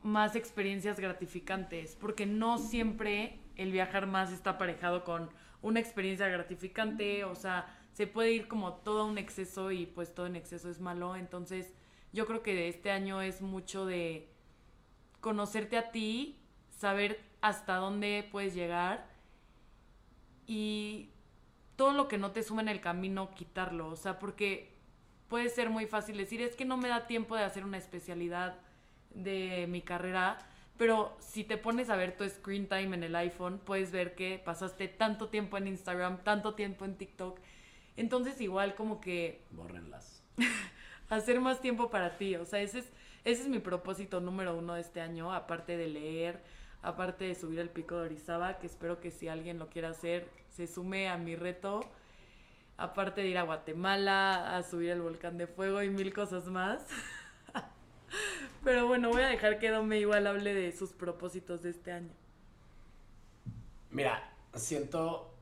más 0.03 0.35
experiencias 0.35 0.99
gratificantes, 0.99 1.97
porque 1.99 2.27
no 2.27 2.59
siempre 2.59 3.39
el 3.55 3.71
viajar 3.71 4.05
más 4.05 4.31
está 4.31 4.51
aparejado 4.51 5.03
con 5.03 5.31
una 5.63 5.79
experiencia 5.79 6.27
gratificante, 6.27 7.23
o 7.23 7.33
sea, 7.33 7.75
se 7.93 8.05
puede 8.05 8.33
ir 8.33 8.47
como 8.47 8.73
todo 8.75 9.07
un 9.07 9.17
exceso 9.17 9.71
y 9.71 9.87
pues 9.87 10.13
todo 10.13 10.27
en 10.27 10.35
exceso 10.35 10.69
es 10.69 10.79
malo, 10.79 11.15
entonces 11.15 11.73
yo 12.13 12.27
creo 12.27 12.43
que 12.43 12.53
de 12.53 12.67
este 12.67 12.91
año 12.91 13.23
es 13.23 13.41
mucho 13.41 13.87
de 13.87 14.29
conocerte 15.19 15.79
a 15.79 15.89
ti, 15.89 16.37
saber 16.69 17.19
hasta 17.41 17.77
dónde 17.77 18.29
puedes 18.31 18.53
llegar 18.53 19.09
y 20.45 21.09
todo 21.77 21.93
lo 21.93 22.09
que 22.09 22.17
no 22.17 22.31
te 22.31 22.43
suma 22.43 22.61
en 22.61 22.67
el 22.67 22.81
camino, 22.81 23.31
quitarlo. 23.33 23.87
O 23.87 23.95
sea, 23.95 24.19
porque 24.19 24.73
puede 25.29 25.49
ser 25.49 25.69
muy 25.69 25.85
fácil 25.85 26.17
decir, 26.17 26.41
es 26.41 26.57
que 26.57 26.65
no 26.65 26.75
me 26.75 26.89
da 26.89 27.07
tiempo 27.07 27.37
de 27.37 27.43
hacer 27.43 27.63
una 27.63 27.77
especialidad 27.77 28.55
de 29.11 29.67
mi 29.69 29.81
carrera. 29.81 30.39
Pero 30.77 31.15
si 31.19 31.43
te 31.43 31.57
pones 31.57 31.89
a 31.89 31.95
ver 31.95 32.17
tu 32.17 32.27
screen 32.27 32.67
time 32.67 32.95
en 32.95 33.03
el 33.03 33.15
iPhone, 33.15 33.59
puedes 33.63 33.91
ver 33.91 34.15
que 34.15 34.41
pasaste 34.43 34.87
tanto 34.87 35.29
tiempo 35.29 35.57
en 35.57 35.67
Instagram, 35.67 36.23
tanto 36.23 36.55
tiempo 36.55 36.83
en 36.83 36.97
TikTok. 36.97 37.39
Entonces 37.95 38.41
igual 38.41 38.75
como 38.75 38.99
que... 38.99 39.43
Bórrenlas. 39.51 40.23
hacer 41.09 41.39
más 41.39 41.61
tiempo 41.61 41.89
para 41.89 42.17
ti. 42.17 42.35
O 42.35 42.45
sea, 42.45 42.61
ese 42.61 42.79
es, 42.79 42.91
ese 43.23 43.43
es 43.43 43.47
mi 43.47 43.59
propósito 43.59 44.19
número 44.19 44.55
uno 44.57 44.73
de 44.73 44.81
este 44.81 45.01
año, 45.01 45.33
aparte 45.33 45.77
de 45.77 45.87
leer, 45.87 46.43
aparte 46.81 47.25
de 47.25 47.35
subir 47.35 47.59
el 47.59 47.69
pico 47.69 47.95
de 47.95 48.05
Orizaba, 48.05 48.59
que 48.59 48.67
espero 48.67 48.99
que 48.99 49.11
si 49.11 49.27
alguien 49.27 49.59
lo 49.59 49.69
quiera 49.69 49.89
hacer, 49.89 50.27
se 50.49 50.67
sume 50.67 51.09
a 51.09 51.17
mi 51.17 51.35
reto. 51.35 51.81
Aparte 52.77 53.21
de 53.21 53.27
ir 53.27 53.37
a 53.37 53.43
Guatemala, 53.43 54.55
a 54.55 54.63
subir 54.63 54.91
el 54.91 55.01
volcán 55.01 55.37
de 55.37 55.47
fuego 55.47 55.81
y 55.81 55.89
mil 55.89 56.13
cosas 56.13 56.45
más. 56.45 56.85
Pero 58.63 58.87
bueno, 58.87 59.09
voy 59.09 59.21
a 59.21 59.27
dejar 59.27 59.59
que 59.59 59.69
Dome 59.69 59.99
igual 59.99 60.27
hable 60.27 60.53
de 60.53 60.71
sus 60.71 60.91
propósitos 60.91 61.63
de 61.63 61.71
este 61.71 61.91
año. 61.91 62.13
Mira, 63.89 64.31
siento 64.53 65.33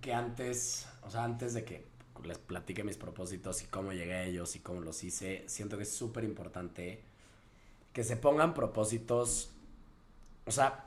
que 0.00 0.12
antes, 0.12 0.88
o 1.02 1.10
sea, 1.10 1.24
antes 1.24 1.54
de 1.54 1.64
que 1.64 1.86
les 2.24 2.38
platique 2.38 2.84
mis 2.84 2.96
propósitos 2.96 3.62
y 3.62 3.66
cómo 3.66 3.92
llegué 3.92 4.14
a 4.14 4.24
ellos 4.24 4.54
y 4.56 4.60
cómo 4.60 4.80
los 4.80 5.02
hice, 5.04 5.44
siento 5.46 5.76
que 5.76 5.84
es 5.84 5.94
súper 5.94 6.24
importante 6.24 7.02
que 7.92 8.04
se 8.04 8.16
pongan 8.16 8.54
propósitos 8.54 9.50
o 10.46 10.50
sea, 10.50 10.84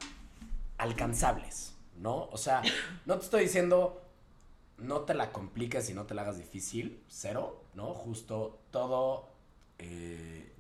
alcanzables, 0.78 1.76
¿no? 1.98 2.26
O 2.32 2.38
sea, 2.38 2.62
no 3.06 3.18
te 3.18 3.26
estoy 3.26 3.44
diciendo 3.44 4.02
no 4.78 5.02
te 5.02 5.14
la 5.14 5.32
compliques 5.32 5.90
y 5.90 5.94
no 5.94 6.06
te 6.06 6.14
la 6.14 6.24
hagas 6.24 6.38
difícil, 6.38 7.02
cero, 7.08 7.64
¿no? 7.74 7.94
Justo 7.94 8.60
todo, 8.72 9.30
eh, 9.80 10.52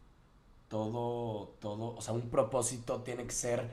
todo, 0.69 1.55
todo, 1.59 1.95
o 1.95 2.01
sea, 2.01 2.13
un 2.13 2.29
propósito 2.29 3.01
tiene 3.01 3.25
que 3.25 3.31
ser 3.31 3.69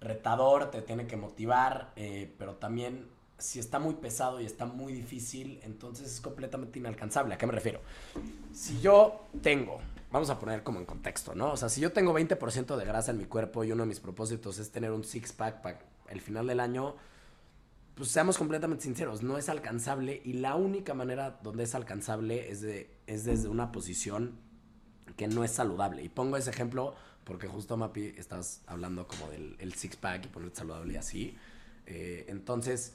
retador, 0.00 0.70
te 0.70 0.82
tiene 0.82 1.06
que 1.06 1.16
motivar, 1.16 1.92
eh, 1.96 2.32
pero 2.38 2.56
también 2.56 3.08
si 3.38 3.60
está 3.60 3.78
muy 3.78 3.94
pesado 3.94 4.40
y 4.40 4.46
está 4.46 4.66
muy 4.66 4.92
difícil, 4.92 5.60
entonces 5.62 6.12
es 6.12 6.20
completamente 6.20 6.80
inalcanzable. 6.80 7.34
¿A 7.34 7.38
qué 7.38 7.46
me 7.46 7.52
refiero? 7.52 7.80
Si 8.52 8.80
yo 8.80 9.26
tengo 9.42 9.78
vamos 10.10 10.30
a 10.30 10.38
poner 10.38 10.62
como 10.62 10.78
en 10.78 10.86
contexto, 10.86 11.34
¿no? 11.34 11.52
O 11.52 11.56
sea, 11.56 11.68
si 11.68 11.80
yo 11.80 11.92
tengo 11.92 12.12
20% 12.18 12.76
de 12.76 12.84
grasa 12.84 13.10
en 13.10 13.18
mi 13.18 13.26
cuerpo 13.26 13.64
y 13.64 13.72
uno 13.72 13.82
de 13.82 13.88
mis 13.88 14.00
propósitos 14.00 14.58
es 14.58 14.70
tener 14.70 14.90
un 14.92 15.04
six-pack 15.04 15.60
para 15.60 15.80
el 16.08 16.20
final 16.20 16.46
del 16.46 16.60
año, 16.60 16.96
pues 17.94 18.10
seamos 18.10 18.38
completamente 18.38 18.84
sinceros, 18.84 19.22
no 19.22 19.38
es 19.38 19.48
alcanzable 19.48 20.22
y 20.24 20.34
la 20.34 20.54
única 20.54 20.94
manera 20.94 21.40
donde 21.42 21.64
es 21.64 21.74
alcanzable 21.74 22.50
es, 22.50 22.60
de, 22.60 22.96
es 23.06 23.24
desde 23.24 23.48
una 23.48 23.72
posición 23.72 24.38
que 25.16 25.26
no 25.26 25.44
es 25.44 25.50
saludable. 25.50 26.02
Y 26.02 26.08
pongo 26.08 26.36
ese 26.36 26.50
ejemplo 26.50 26.94
porque 27.24 27.46
justo, 27.46 27.76
Mapi, 27.76 28.14
estás 28.16 28.62
hablando 28.66 29.06
como 29.06 29.28
del 29.30 29.74
six-pack 29.74 30.24
y 30.24 30.28
ponerte 30.28 30.58
saludable 30.60 30.94
y 30.94 30.96
así. 30.96 31.36
Eh, 31.84 32.24
entonces, 32.28 32.94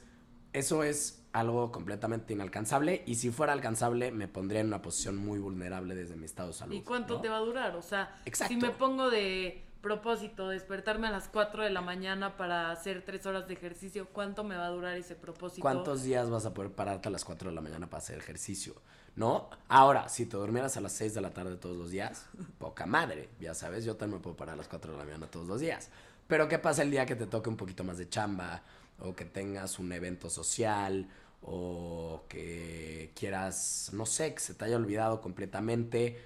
eso 0.54 0.84
es 0.84 1.20
algo 1.32 1.72
completamente 1.72 2.32
inalcanzable 2.32 3.02
y 3.06 3.16
si 3.16 3.30
fuera 3.30 3.52
alcanzable 3.52 4.12
me 4.12 4.28
pondría 4.28 4.60
en 4.60 4.68
una 4.68 4.80
posición 4.80 5.16
muy 5.16 5.40
vulnerable 5.40 5.94
desde 5.96 6.16
mi 6.16 6.24
estado 6.24 6.48
de 6.48 6.54
salud. 6.54 6.74
¿Y 6.74 6.82
cuánto 6.82 7.20
te 7.20 7.28
va 7.28 7.38
a 7.38 7.40
durar? 7.40 7.76
O 7.76 7.82
sea, 7.82 8.16
si 8.46 8.56
me 8.56 8.70
pongo 8.70 9.10
de 9.10 9.64
propósito 9.82 10.48
despertarme 10.48 11.08
a 11.08 11.10
las 11.10 11.28
4 11.28 11.64
de 11.64 11.70
la 11.70 11.82
mañana 11.82 12.36
para 12.36 12.70
hacer 12.70 13.04
3 13.04 13.26
horas 13.26 13.48
de 13.48 13.54
ejercicio, 13.54 14.08
¿cuánto 14.12 14.44
me 14.44 14.56
va 14.56 14.66
a 14.66 14.70
durar 14.70 14.96
ese 14.96 15.16
propósito? 15.16 15.60
¿Cuántos 15.60 16.04
días 16.04 16.30
vas 16.30 16.46
a 16.46 16.54
poder 16.54 16.70
pararte 16.70 17.08
a 17.08 17.10
las 17.10 17.24
4 17.24 17.50
de 17.50 17.54
la 17.54 17.60
mañana 17.60 17.90
para 17.90 17.98
hacer 17.98 18.16
ejercicio? 18.16 18.76
¿No? 19.16 19.50
Ahora, 19.68 20.08
si 20.08 20.26
te 20.26 20.36
durmieras 20.36 20.76
a 20.76 20.80
las 20.80 20.92
6 20.92 21.14
de 21.14 21.20
la 21.20 21.30
tarde 21.30 21.56
todos 21.56 21.76
los 21.76 21.90
días, 21.90 22.28
poca 22.58 22.86
madre, 22.86 23.28
ya 23.40 23.54
sabes, 23.54 23.84
yo 23.84 23.96
también 23.96 24.20
me 24.20 24.22
puedo 24.22 24.36
parar 24.36 24.54
a 24.54 24.56
las 24.56 24.68
4 24.68 24.92
de 24.92 24.98
la 24.98 25.04
mañana 25.04 25.26
todos 25.26 25.48
los 25.48 25.60
días. 25.60 25.90
Pero 26.28 26.48
¿qué 26.48 26.58
pasa 26.58 26.82
el 26.82 26.90
día 26.90 27.04
que 27.04 27.16
te 27.16 27.26
toque 27.26 27.50
un 27.50 27.56
poquito 27.56 27.84
más 27.84 27.98
de 27.98 28.08
chamba 28.08 28.62
o 28.98 29.14
que 29.14 29.24
tengas 29.24 29.78
un 29.78 29.92
evento 29.92 30.30
social 30.30 31.08
o 31.42 32.24
que 32.28 33.12
quieras, 33.14 33.90
no 33.92 34.06
sé, 34.06 34.34
que 34.34 34.40
se 34.40 34.54
te 34.54 34.64
haya 34.64 34.76
olvidado 34.76 35.20
completamente, 35.20 36.18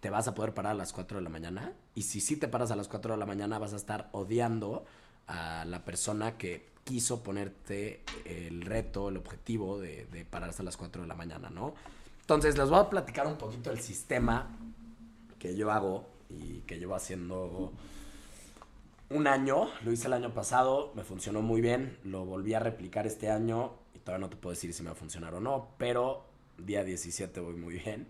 te 0.00 0.10
vas 0.10 0.26
a 0.26 0.34
poder 0.34 0.52
parar 0.52 0.72
a 0.72 0.74
las 0.74 0.92
4 0.92 1.18
de 1.18 1.22
la 1.22 1.30
mañana. 1.30 1.72
Y 1.94 2.02
si 2.02 2.20
sí 2.20 2.36
te 2.36 2.48
paras 2.48 2.70
a 2.70 2.76
las 2.76 2.88
4 2.88 3.14
de 3.14 3.18
la 3.18 3.26
mañana, 3.26 3.58
vas 3.58 3.72
a 3.72 3.76
estar 3.76 4.08
odiando 4.12 4.84
a 5.26 5.64
la 5.64 5.84
persona 5.84 6.36
que 6.36 6.68
quiso 6.82 7.22
ponerte 7.22 8.02
el 8.24 8.62
reto, 8.62 9.08
el 9.08 9.16
objetivo 9.16 9.78
de, 9.78 10.06
de 10.06 10.24
pararse 10.24 10.62
a 10.62 10.64
las 10.64 10.76
4 10.76 11.02
de 11.02 11.08
la 11.08 11.14
mañana, 11.14 11.48
¿no? 11.50 11.74
Entonces 12.20 12.58
les 12.58 12.68
voy 12.68 12.80
a 12.80 12.90
platicar 12.90 13.26
un 13.26 13.36
poquito 13.36 13.70
el 13.70 13.80
sistema 13.80 14.58
que 15.38 15.56
yo 15.56 15.70
hago 15.70 16.06
y 16.28 16.60
que 16.60 16.78
llevo 16.78 16.94
haciendo 16.94 17.72
un 19.14 19.28
año. 19.28 19.68
Lo 19.84 19.92
hice 19.92 20.08
el 20.08 20.12
año 20.12 20.34
pasado, 20.34 20.92
me 20.94 21.04
funcionó 21.04 21.40
muy 21.40 21.60
bien, 21.60 21.98
lo 22.02 22.24
volví 22.24 22.52
a 22.54 22.58
replicar 22.58 23.06
este 23.06 23.30
año 23.30 23.74
y 23.94 24.00
todavía 24.00 24.26
no 24.26 24.30
te 24.30 24.36
puedo 24.36 24.52
decir 24.54 24.74
si 24.74 24.82
me 24.82 24.88
va 24.88 24.92
a 24.92 24.96
funcionar 24.96 25.34
o 25.34 25.40
no, 25.40 25.68
pero 25.78 26.26
día 26.58 26.84
17 26.84 27.40
voy 27.40 27.54
muy 27.54 27.74
bien. 27.78 28.08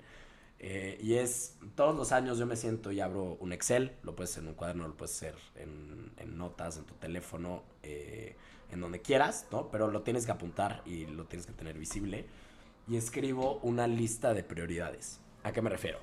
Eh, 0.59 0.99
y 1.03 1.15
es, 1.15 1.59
todos 1.75 1.95
los 1.95 2.13
años 2.13 2.39
yo 2.39 2.47
me 2.47 2.57
siento 2.57 2.91
y 2.91 3.01
abro 3.01 3.37
un 3.39 3.53
Excel, 3.53 3.93
lo 4.03 4.17
puedes 4.17 4.31
hacer 4.31 4.45
en 4.45 4.49
un 4.49 4.55
cuaderno, 4.55 4.89
lo 4.89 4.97
puedes 4.97 5.15
hacer 5.15 5.35
en, 5.57 6.39
notas, 6.39 6.79
en 6.79 6.85
tu 6.85 6.95
teléfono, 6.95 7.65
eh, 7.83 8.37
en 8.71 8.81
donde 8.81 9.03
quieras, 9.03 9.47
¿no? 9.53 9.71
Pero 9.71 9.91
lo 9.91 10.03
tienes 10.03 10.25
que 10.25 10.33
apuntar 10.33 10.83
y 10.87 11.05
lo 11.07 11.27
tienes 11.27 11.47
que 11.47 11.53
tener 11.53 11.79
visible. 11.79 12.25
Y 12.89 12.97
escribo 12.97 13.59
una 13.63 13.87
lista 13.87 14.33
de 14.33 14.43
prioridades. 14.43 15.21
¿A 15.43 15.53
qué 15.53 15.61
me 15.61 15.69
refiero? 15.69 15.99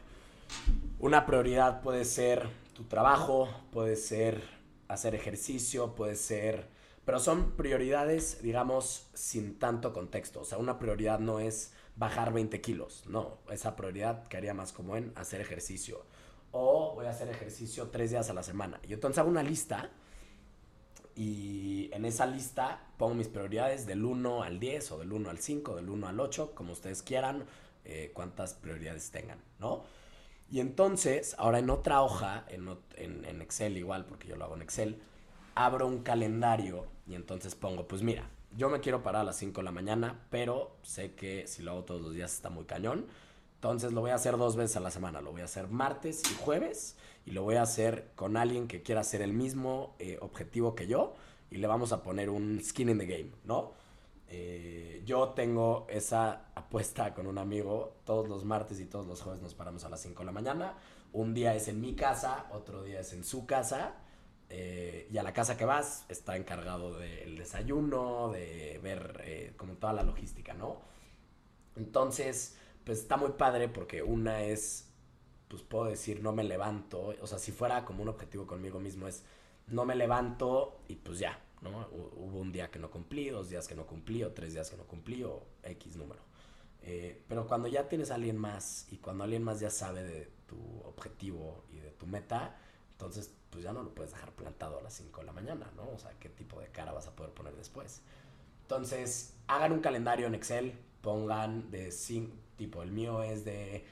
Una 0.99 1.25
prioridad 1.25 1.81
puede 1.81 2.05
ser 2.05 2.47
tu 2.73 2.83
trabajo, 2.83 3.49
puede 3.71 3.95
ser 3.95 4.60
hacer 4.93 5.15
ejercicio, 5.15 5.95
puede 5.95 6.15
ser... 6.15 6.69
Pero 7.05 7.19
son 7.19 7.53
prioridades, 7.57 8.43
digamos, 8.43 9.09
sin 9.15 9.57
tanto 9.57 9.91
contexto. 9.91 10.41
O 10.41 10.45
sea, 10.45 10.59
una 10.59 10.77
prioridad 10.77 11.19
no 11.19 11.39
es 11.39 11.73
bajar 11.95 12.31
20 12.31 12.61
kilos. 12.61 13.03
No, 13.07 13.39
esa 13.49 13.75
prioridad 13.75 14.27
quedaría 14.27 14.53
más 14.53 14.71
como 14.71 14.95
en 14.95 15.11
hacer 15.15 15.41
ejercicio. 15.41 16.05
O 16.51 16.93
voy 16.93 17.07
a 17.07 17.09
hacer 17.09 17.29
ejercicio 17.29 17.89
tres 17.89 18.11
días 18.11 18.29
a 18.29 18.33
la 18.33 18.43
semana. 18.43 18.79
Y 18.87 18.93
entonces 18.93 19.17
hago 19.17 19.29
una 19.29 19.41
lista 19.41 19.89
y 21.15 21.89
en 21.93 22.05
esa 22.05 22.25
lista 22.25 22.87
pongo 22.97 23.15
mis 23.15 23.27
prioridades 23.27 23.85
del 23.85 24.05
1 24.05 24.43
al 24.43 24.59
10 24.59 24.91
o 24.91 24.99
del 24.99 25.11
1 25.11 25.29
al 25.29 25.39
5, 25.39 25.75
del 25.75 25.89
1 25.89 26.07
al 26.07 26.19
8, 26.19 26.53
como 26.55 26.73
ustedes 26.73 27.01
quieran, 27.03 27.45
eh, 27.83 28.11
cuántas 28.13 28.53
prioridades 28.53 29.11
tengan, 29.11 29.39
¿no? 29.59 29.83
Y 30.51 30.59
entonces, 30.59 31.33
ahora 31.39 31.59
en 31.59 31.69
otra 31.69 32.01
hoja, 32.01 32.45
en, 32.49 33.41
Excel 33.41 33.77
igual, 33.77 34.05
porque 34.05 34.27
yo 34.27 34.35
lo 34.35 34.43
hago 34.43 34.55
en 34.55 34.61
Excel, 34.61 35.01
abro 35.55 35.87
un 35.87 36.03
calendario 36.03 36.85
y 37.07 37.15
entonces 37.15 37.55
pongo, 37.55 37.87
pues 37.87 38.03
mira, 38.03 38.29
yo 38.57 38.69
me 38.69 38.81
quiero 38.81 39.01
parar 39.01 39.21
a 39.21 39.23
las 39.23 39.37
5 39.37 39.61
de 39.61 39.63
la 39.63 39.71
mañana, 39.71 40.19
pero 40.29 40.75
sé 40.83 41.15
que 41.15 41.47
si 41.47 41.63
lo 41.63 41.71
hago 41.71 41.83
todos 41.85 42.01
los 42.01 42.13
días 42.13 42.33
está 42.33 42.49
muy 42.49 42.65
cañón. 42.65 43.07
Entonces 43.55 43.93
lo 43.93 44.01
voy 44.01 44.11
a 44.11 44.15
hacer 44.15 44.37
dos 44.37 44.57
veces 44.57 44.75
a 44.75 44.81
la 44.81 44.91
semana. 44.91 45.21
Lo 45.21 45.31
voy 45.31 45.41
a 45.41 45.45
hacer 45.45 45.69
martes 45.69 46.21
y 46.29 46.35
jueves 46.35 46.97
y 47.25 47.31
lo 47.31 47.43
voy 47.43 47.55
a 47.55 47.61
hacer 47.61 48.11
con 48.15 48.35
alguien 48.35 48.67
que 48.67 48.81
quiera 48.81 49.01
hacer 49.01 49.21
el 49.21 49.31
mismo 49.31 49.95
eh, 49.99 50.17
objetivo 50.19 50.75
que 50.75 50.87
yo 50.87 51.13
y 51.49 51.57
le 51.57 51.67
vamos 51.67 51.93
a 51.93 52.03
poner 52.03 52.29
un 52.29 52.59
skin 52.61 52.89
in 52.89 52.97
the 52.97 53.05
game, 53.05 53.31
¿no? 53.45 53.71
Eh, 54.33 55.03
yo 55.05 55.29
tengo 55.29 55.85
esa 55.89 56.45
apuesta 56.55 57.13
con 57.13 57.27
un 57.27 57.37
amigo. 57.37 57.97
Todos 58.05 58.29
los 58.29 58.45
martes 58.45 58.79
y 58.79 58.85
todos 58.85 59.05
los 59.05 59.21
jueves 59.21 59.41
nos 59.41 59.53
paramos 59.53 59.83
a 59.83 59.89
las 59.89 60.01
5 60.01 60.19
de 60.19 60.25
la 60.25 60.31
mañana. 60.31 60.77
Un 61.11 61.33
día 61.33 61.53
es 61.53 61.67
en 61.67 61.81
mi 61.81 61.95
casa, 61.95 62.47
otro 62.53 62.81
día 62.81 63.01
es 63.01 63.11
en 63.11 63.25
su 63.25 63.45
casa. 63.45 63.95
Eh, 64.49 65.07
y 65.11 65.17
a 65.17 65.23
la 65.23 65.33
casa 65.33 65.57
que 65.57 65.65
vas 65.65 66.05
está 66.07 66.37
encargado 66.37 66.97
del 66.97 67.37
desayuno, 67.37 68.29
de 68.29 68.79
ver 68.81 69.21
eh, 69.25 69.53
como 69.57 69.73
toda 69.73 69.93
la 69.93 70.03
logística, 70.03 70.53
¿no? 70.53 70.81
Entonces, 71.75 72.57
pues 72.85 72.99
está 72.99 73.17
muy 73.17 73.31
padre 73.31 73.67
porque 73.67 74.01
una 74.01 74.43
es, 74.43 74.89
pues 75.47 75.61
puedo 75.61 75.85
decir, 75.85 76.21
no 76.21 76.31
me 76.33 76.43
levanto, 76.43 77.13
o 77.21 77.27
sea, 77.27 77.37
si 77.37 77.51
fuera 77.51 77.85
como 77.85 78.03
un 78.03 78.09
objetivo 78.09 78.45
conmigo 78.45 78.79
mismo 78.79 79.07
es, 79.07 79.23
no 79.67 79.85
me 79.85 79.95
levanto 79.95 80.81
y 80.89 80.95
pues 80.95 81.19
ya, 81.19 81.39
¿no? 81.61 81.87
Hubo 81.91 82.39
un 82.39 82.51
día 82.51 82.69
que 82.69 82.79
no 82.79 82.89
cumplí, 82.89 83.29
dos 83.29 83.49
días 83.49 83.67
que 83.67 83.75
no 83.75 83.85
cumplí, 83.85 84.23
o 84.23 84.31
tres 84.31 84.53
días 84.53 84.69
que 84.69 84.77
no 84.77 84.83
cumplí, 84.83 85.23
o 85.23 85.45
X 85.63 85.95
número. 85.95 86.21
Eh, 86.83 87.23
pero 87.27 87.47
cuando 87.47 87.67
ya 87.67 87.87
tienes 87.87 88.11
a 88.11 88.15
alguien 88.15 88.37
más 88.37 88.87
y 88.91 88.97
cuando 88.97 89.23
alguien 89.23 89.43
más 89.43 89.59
ya 89.59 89.69
sabe 89.69 90.03
de 90.03 90.29
tu 90.47 90.57
objetivo 90.85 91.63
y 91.71 91.79
de 91.79 91.91
tu 91.91 92.07
meta, 92.07 92.57
entonces 92.91 93.31
pues 93.51 93.63
ya 93.63 93.73
no 93.73 93.83
lo 93.83 93.93
puedes 93.93 94.13
dejar 94.13 94.31
plantado 94.31 94.79
a 94.79 94.81
las 94.81 94.93
5 94.93 95.19
de 95.19 95.25
la 95.25 95.33
mañana, 95.33 95.69
¿no? 95.75 95.89
O 95.89 95.99
sea, 95.99 96.11
¿qué 96.19 96.29
tipo 96.29 96.59
de 96.59 96.67
cara 96.67 96.93
vas 96.93 97.07
a 97.07 97.15
poder 97.15 97.33
poner 97.33 97.53
después? 97.55 98.01
Entonces, 98.63 99.33
hagan 99.47 99.73
un 99.73 99.81
calendario 99.81 100.25
en 100.27 100.35
Excel, 100.35 100.73
pongan 101.01 101.69
de 101.69 101.91
5, 101.91 102.33
tipo, 102.57 102.81
el 102.81 102.91
mío 102.91 103.21
es 103.21 103.43
de 103.43 103.85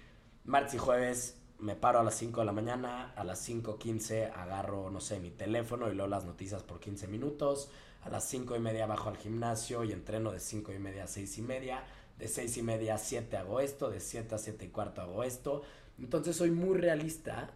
martes 0.46 0.76
y 0.76 0.78
jueves, 0.78 1.38
me 1.60 1.76
paro 1.76 2.00
a 2.00 2.04
las 2.04 2.16
5 2.16 2.40
de 2.40 2.46
la 2.46 2.52
mañana, 2.52 3.14
a 3.16 3.24
las 3.24 3.48
5.15 3.48 4.32
agarro, 4.34 4.90
no 4.90 5.02
sé, 5.02 5.20
mi 5.20 5.30
teléfono 5.30 5.92
y 5.92 5.96
leo 5.96 6.08
las 6.08 6.26
noticias 6.26 6.64
por 6.64 6.80
15 6.80 7.08
minutos, 7.08 7.70
a 8.02 8.10
las 8.10 8.24
5 8.26 8.56
y 8.56 8.60
media 8.60 8.86
bajo 8.88 9.10
al 9.10 9.18
gimnasio 9.18 9.84
y 9.84 9.92
entreno 9.92 10.32
de 10.32 10.40
5 10.40 10.72
y 10.72 10.80
media 10.80 11.04
a 11.04 11.08
6 11.08 11.38
y 11.38 11.42
media, 11.42 11.84
de 12.18 12.28
6 12.28 12.58
y 12.58 12.64
media 12.64 12.96
a 12.96 12.98
7 12.98 13.38
hago 13.38 13.60
esto, 13.60 13.90
de 13.90 14.00
7 14.00 14.36
a 14.36 14.38
7 14.38 14.66
y 14.66 14.70
cuarto 14.70 15.02
hago 15.02 15.24
esto. 15.24 15.64
Entonces 15.98 16.36
soy 16.36 16.52
muy 16.52 16.78
realista 16.78 17.52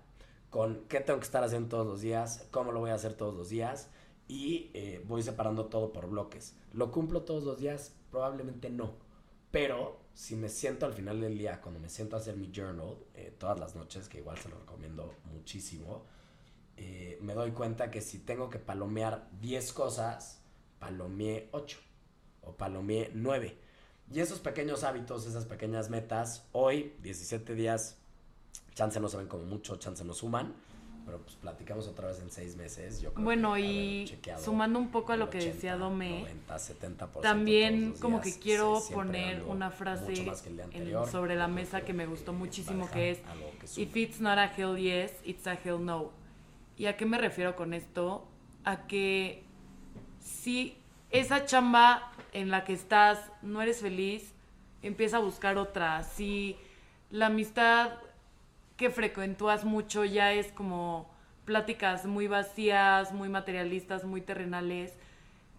con 0.49 0.83
qué 0.89 0.99
tengo 0.99 1.19
que 1.19 1.25
estar 1.25 1.43
haciendo 1.43 1.69
todos 1.69 1.87
los 1.87 2.01
días, 2.01 2.45
cómo 2.51 2.71
lo 2.71 2.81
voy 2.81 2.91
a 2.91 2.95
hacer 2.95 3.13
todos 3.13 3.33
los 3.33 3.49
días 3.49 3.89
y 4.27 4.69
eh, 4.73 5.03
voy 5.07 5.23
separando 5.23 5.65
todo 5.65 5.93
por 5.93 6.09
bloques. 6.09 6.55
¿Lo 6.73 6.91
cumplo 6.91 7.21
todos 7.21 7.43
los 7.43 7.59
días? 7.59 7.95
Probablemente 8.11 8.69
no. 8.69 8.91
Pero 9.51 10.02
si 10.13 10.35
me 10.35 10.49
siento 10.49 10.85
al 10.85 10.93
final 10.93 11.21
del 11.21 11.37
día, 11.37 11.61
cuando 11.61 11.79
me 11.79 11.89
siento 11.89 12.15
a 12.15 12.19
hacer 12.19 12.35
mi 12.35 12.51
journal, 12.53 12.97
eh, 13.15 13.35
todas 13.37 13.59
las 13.59 13.75
noches, 13.75 14.07
que 14.07 14.19
igual 14.19 14.37
se 14.37 14.49
lo 14.49 14.59
recomiendo 14.59 15.13
muchísimo, 15.31 16.05
eh, 16.77 17.17
me 17.21 17.33
doy 17.33 17.51
cuenta 17.51 17.91
que 17.91 18.01
si 18.01 18.19
tengo 18.19 18.49
que 18.49 18.59
palomear 18.59 19.29
10 19.41 19.73
cosas, 19.73 20.41
palomeé 20.79 21.49
8 21.51 21.77
o 22.41 22.53
palomeé 22.53 23.11
9. 23.13 23.57
Y 24.11 24.19
esos 24.19 24.39
pequeños 24.39 24.83
hábitos, 24.83 25.25
esas 25.25 25.45
pequeñas 25.45 25.89
metas, 25.89 26.47
hoy, 26.51 26.95
17 27.01 27.55
días 27.55 27.97
Chance 28.75 28.99
no 28.99 29.07
se 29.07 29.17
ven 29.17 29.27
como 29.27 29.43
mucho, 29.43 29.77
chance 29.77 30.03
no 30.03 30.13
suman. 30.13 30.53
Pero 31.05 31.19
pues 31.19 31.35
platicamos 31.35 31.87
otra 31.87 32.07
vez 32.07 32.19
en 32.21 32.31
seis 32.31 32.55
meses. 32.55 33.01
Yo 33.01 33.13
creo 33.13 33.23
bueno, 33.23 33.57
y 33.57 34.17
sumando 34.37 34.79
un 34.79 34.89
poco 34.89 35.11
a 35.11 35.17
lo 35.17 35.29
que 35.29 35.39
decía 35.39 35.75
Dome, 35.75 36.25
también 37.21 37.93
como 37.99 38.21
que 38.21 38.37
quiero 38.39 38.81
poner 38.93 39.43
una 39.43 39.69
frase 39.69 40.31
sobre 41.11 41.35
la 41.35 41.47
mesa 41.47 41.81
que 41.81 41.93
me 41.93 42.05
gustó 42.05 42.33
muchísimo, 42.33 42.89
que 42.89 43.11
es, 43.11 43.19
If 43.77 43.95
it's 43.95 44.21
not 44.21 44.37
a 44.37 44.45
hell 44.45 44.77
yes, 44.77 45.11
it's 45.25 45.47
a 45.47 45.53
hell 45.53 45.83
no. 45.83 46.11
¿Y 46.77 46.85
a 46.85 46.97
qué 46.97 47.05
me 47.05 47.17
refiero 47.17 47.55
con 47.55 47.73
esto? 47.73 48.27
A 48.63 48.87
que 48.87 49.43
si 50.19 50.77
esa 51.11 51.45
chamba 51.45 52.11
en 52.31 52.49
la 52.49 52.63
que 52.63 52.73
estás 52.73 53.19
no 53.41 53.61
eres 53.61 53.81
feliz, 53.81 54.33
empieza 54.81 55.17
a 55.17 55.19
buscar 55.19 55.57
otra. 55.57 56.03
Si 56.03 56.57
la 57.09 57.27
amistad 57.27 57.91
que 58.77 58.89
frecuentúas 58.89 59.65
mucho 59.65 60.05
ya 60.05 60.33
es 60.33 60.51
como 60.51 61.09
pláticas 61.45 62.05
muy 62.05 62.27
vacías, 62.27 63.11
muy 63.11 63.29
materialistas, 63.29 64.05
muy 64.05 64.21
terrenales. 64.21 64.93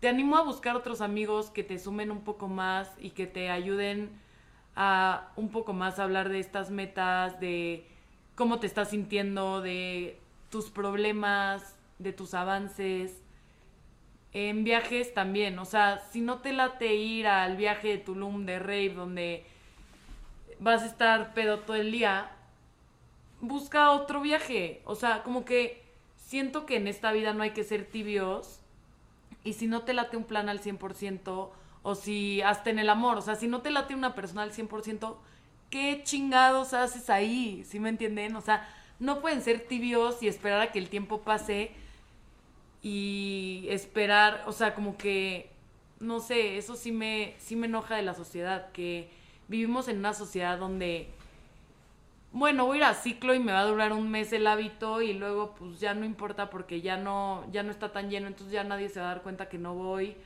Te 0.01 0.09
animo 0.09 0.37
a 0.37 0.43
buscar 0.43 0.77
otros 0.77 1.01
amigos 1.01 1.51
que 1.51 1.63
te 1.63 1.79
sumen 1.79 2.11
un 2.11 2.23
poco 2.23 2.49
más 2.49 2.91
y 2.99 3.11
que 3.11 3.27
te 3.27 3.51
ayuden 3.51 4.11
a 4.77 5.31
un 5.37 5.51
poco 5.51 5.73
más 5.73 5.99
hablar 5.99 6.29
de 6.29 6.41
estas 6.41 6.71
metas, 6.71 7.39
de 7.41 7.87
cómo 8.35 8.59
te 8.59 8.67
estás 8.67 8.91
sintiendo, 8.91 9.61
de 9.61 10.19
tus 10.51 10.71
problemas, 10.71 11.77
de 11.99 12.13
tus 12.13 12.35
avances. 12.35 13.23
En 14.33 14.65
viajes 14.65 15.15
también, 15.15 15.59
o 15.61 15.65
sea, 15.65 16.01
si 16.11 16.21
no 16.21 16.39
te 16.39 16.53
late 16.53 16.95
ir 16.97 17.29
al 17.29 17.57
viaje 17.57 17.89
de 17.89 17.99
Tulum, 17.99 18.47
de 18.47 18.59
Rave, 18.59 18.95
donde 18.95 19.47
vas 20.59 20.83
a 20.83 20.87
estar 20.87 21.35
pedo 21.35 21.61
todo 21.61 21.77
el 21.77 21.93
día, 21.93 22.33
busca 23.49 23.91
otro 23.93 24.21
viaje. 24.21 24.83
O 24.85 24.95
sea, 24.95 25.23
como 25.23 25.45
que 25.45 25.83
siento 26.17 26.67
que 26.67 26.77
en 26.77 26.89
esta 26.89 27.13
vida 27.13 27.33
no 27.33 27.43
hay 27.43 27.51
que 27.51 27.65
ser 27.65 27.87
tibios. 27.87 28.61
Y 29.45 29.55
si 29.55 29.67
no 29.67 29.83
te 29.83 29.93
late 29.93 30.17
un 30.17 30.25
plan 30.25 30.49
al 30.49 30.61
100%, 30.61 31.51
o 31.83 31.95
si 31.95 32.41
hasta 32.43 32.71
en 32.71 32.79
el 32.79 32.89
amor, 32.89 33.19
o 33.19 33.23
sea, 33.23 33.35
si 33.35 33.47
no 33.47 33.61
te 33.61 33.71
late 33.71 33.95
una 33.95 34.15
persona 34.15 34.43
al 34.43 34.53
100%, 34.53 35.17
¿qué 35.71 36.01
chingados 36.03 36.73
haces 36.73 37.11
ahí? 37.11 37.63
¿Sí 37.69 37.79
me 37.79 37.91
entienden? 37.91 38.37
O 38.37 38.41
sea, 38.41 38.67
no 38.99 39.21
pueden 39.21 39.43
ser 39.43 39.61
tibios 39.67 40.23
y 40.23 40.29
esperar 40.29 40.61
a 40.61 40.73
que 40.73 40.79
el 40.79 40.89
tiempo 40.89 41.21
pase 41.21 41.73
y 42.83 43.67
esperar, 43.69 44.45
o 44.47 44.53
sea, 44.53 44.75
como 44.75 44.97
que, 44.97 45.51
no 46.01 46.21
sé, 46.21 46.57
eso 46.59 46.75
sí 46.75 46.93
me, 46.93 47.35
sí 47.39 47.57
me 47.57 47.67
enoja 47.67 47.97
de 47.97 48.03
la 48.03 48.15
sociedad, 48.15 48.71
que 48.73 49.11
vivimos 49.49 49.89
en 49.89 49.99
una 49.99 50.15
sociedad 50.15 50.59
donde 50.59 51.09
bueno, 52.35 52.67
voy 52.67 52.79
a 52.79 52.81
ir 52.81 52.85
a 52.85 52.95
ciclo 52.95 53.33
y 53.33 53.39
me 53.39 53.53
va 53.53 53.61
a 53.61 53.65
durar 53.65 53.93
un 53.93 54.11
mes 54.11 54.33
el 54.33 54.49
hábito 54.49 55.01
y 55.01 55.13
luego 55.13 55.55
pues 55.55 55.79
ya 55.79 55.95
no 55.95 56.05
importa 56.05 56.51
porque 56.51 56.81
ya 56.81 56.97
no, 56.97 57.47
ya 57.53 57.63
no 57.63 57.71
está 57.71 57.93
tan 57.93 58.11
lleno, 58.11 58.27
entonces 58.27 58.53
ya 58.53 58.65
nadie 58.65 58.89
se 58.89 58.99
va 58.99 59.07
a 59.07 59.15
dar 59.15 59.23
cuenta 59.23 59.49
que 59.49 59.57
no 59.57 59.75
voy. 59.75 60.17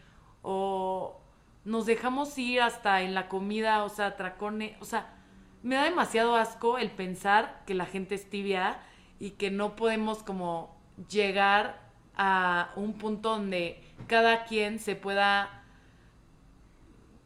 O 0.40 1.20
nos 1.66 1.84
dejamos 1.84 2.36
ir 2.38 2.62
hasta 2.62 3.02
en 3.02 3.12
la 3.12 3.28
comida, 3.28 3.84
o 3.84 3.90
sea, 3.90 4.16
tracone, 4.16 4.78
o 4.80 4.86
sea, 4.86 5.14
me 5.62 5.74
da 5.74 5.84
demasiado 5.84 6.34
asco 6.34 6.78
el 6.78 6.90
pensar 6.90 7.62
que 7.66 7.74
la 7.74 7.84
gente 7.84 8.14
es 8.14 8.30
tibia 8.30 8.80
y 9.20 9.32
que 9.32 9.50
no 9.50 9.76
podemos 9.76 10.22
como 10.22 10.74
llegar 11.10 11.78
a 12.16 12.70
un 12.74 12.94
punto 12.94 13.30
donde 13.32 13.82
cada 14.06 14.44
quien 14.44 14.78
se 14.78 14.96
pueda 14.96 15.62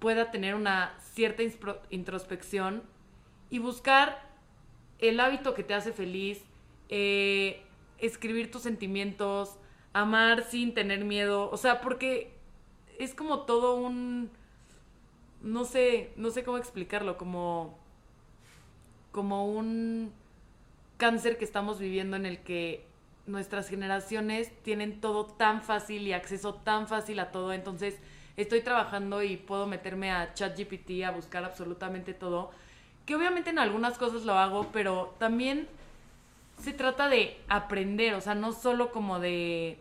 pueda 0.00 0.32
tener 0.32 0.56
una 0.56 0.92
cierta 0.98 1.44
introspección 1.90 2.82
y 3.48 3.60
buscar 3.60 4.31
el 5.02 5.20
hábito 5.20 5.52
que 5.52 5.64
te 5.64 5.74
hace 5.74 5.92
feliz, 5.92 6.40
eh, 6.88 7.60
escribir 7.98 8.50
tus 8.50 8.62
sentimientos, 8.62 9.58
amar 9.92 10.44
sin 10.44 10.74
tener 10.74 11.04
miedo, 11.04 11.50
o 11.50 11.56
sea, 11.56 11.80
porque 11.80 12.32
es 12.98 13.14
como 13.14 13.40
todo 13.40 13.74
un, 13.74 14.30
no 15.42 15.64
sé, 15.64 16.12
no 16.16 16.30
sé 16.30 16.44
cómo 16.44 16.56
explicarlo, 16.56 17.18
como, 17.18 17.78
como 19.10 19.46
un 19.46 20.12
cáncer 20.98 21.36
que 21.36 21.44
estamos 21.44 21.80
viviendo 21.80 22.16
en 22.16 22.24
el 22.24 22.38
que 22.38 22.86
nuestras 23.26 23.68
generaciones 23.68 24.52
tienen 24.62 25.00
todo 25.00 25.26
tan 25.26 25.62
fácil 25.62 26.06
y 26.06 26.12
acceso 26.12 26.54
tan 26.54 26.86
fácil 26.86 27.18
a 27.18 27.32
todo, 27.32 27.52
entonces 27.52 27.98
estoy 28.36 28.60
trabajando 28.60 29.22
y 29.24 29.36
puedo 29.36 29.66
meterme 29.66 30.12
a 30.12 30.32
ChatGPT 30.32 31.02
a 31.04 31.10
buscar 31.10 31.44
absolutamente 31.44 32.14
todo, 32.14 32.52
que 33.12 33.16
obviamente 33.16 33.50
en 33.50 33.58
algunas 33.58 33.98
cosas 33.98 34.22
lo 34.22 34.38
hago, 34.38 34.68
pero 34.72 35.14
también 35.18 35.68
se 36.58 36.72
trata 36.72 37.10
de 37.10 37.38
aprender, 37.46 38.14
o 38.14 38.22
sea, 38.22 38.34
no 38.34 38.52
solo 38.52 38.90
como 38.90 39.20
de 39.20 39.78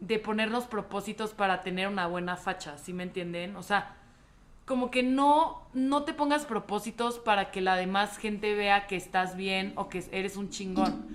de 0.00 0.18
ponernos 0.18 0.64
propósitos 0.64 1.32
para 1.32 1.60
tener 1.60 1.86
una 1.86 2.06
buena 2.06 2.38
facha, 2.38 2.78
¿sí 2.78 2.94
me 2.94 3.02
entienden? 3.02 3.56
O 3.56 3.62
sea, 3.62 3.96
como 4.64 4.90
que 4.90 5.02
no 5.02 5.68
no 5.74 6.04
te 6.04 6.14
pongas 6.14 6.46
propósitos 6.46 7.18
para 7.18 7.50
que 7.50 7.60
la 7.60 7.76
demás 7.76 8.16
gente 8.16 8.54
vea 8.54 8.86
que 8.86 8.96
estás 8.96 9.36
bien 9.36 9.74
o 9.76 9.90
que 9.90 10.02
eres 10.10 10.38
un 10.38 10.48
chingón. 10.48 11.06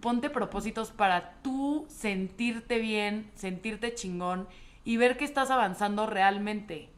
Ponte 0.00 0.30
propósitos 0.30 0.92
para 0.92 1.34
tú 1.42 1.84
sentirte 1.90 2.78
bien, 2.78 3.30
sentirte 3.34 3.94
chingón 3.94 4.48
y 4.82 4.96
ver 4.96 5.18
que 5.18 5.26
estás 5.26 5.50
avanzando 5.50 6.06
realmente. 6.06 6.88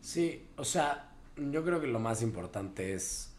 Sí, 0.00 0.44
o 0.56 0.64
sea, 0.64 1.11
yo 1.36 1.64
creo 1.64 1.80
que 1.80 1.86
lo 1.86 1.98
más 1.98 2.22
importante 2.22 2.94
es 2.94 3.30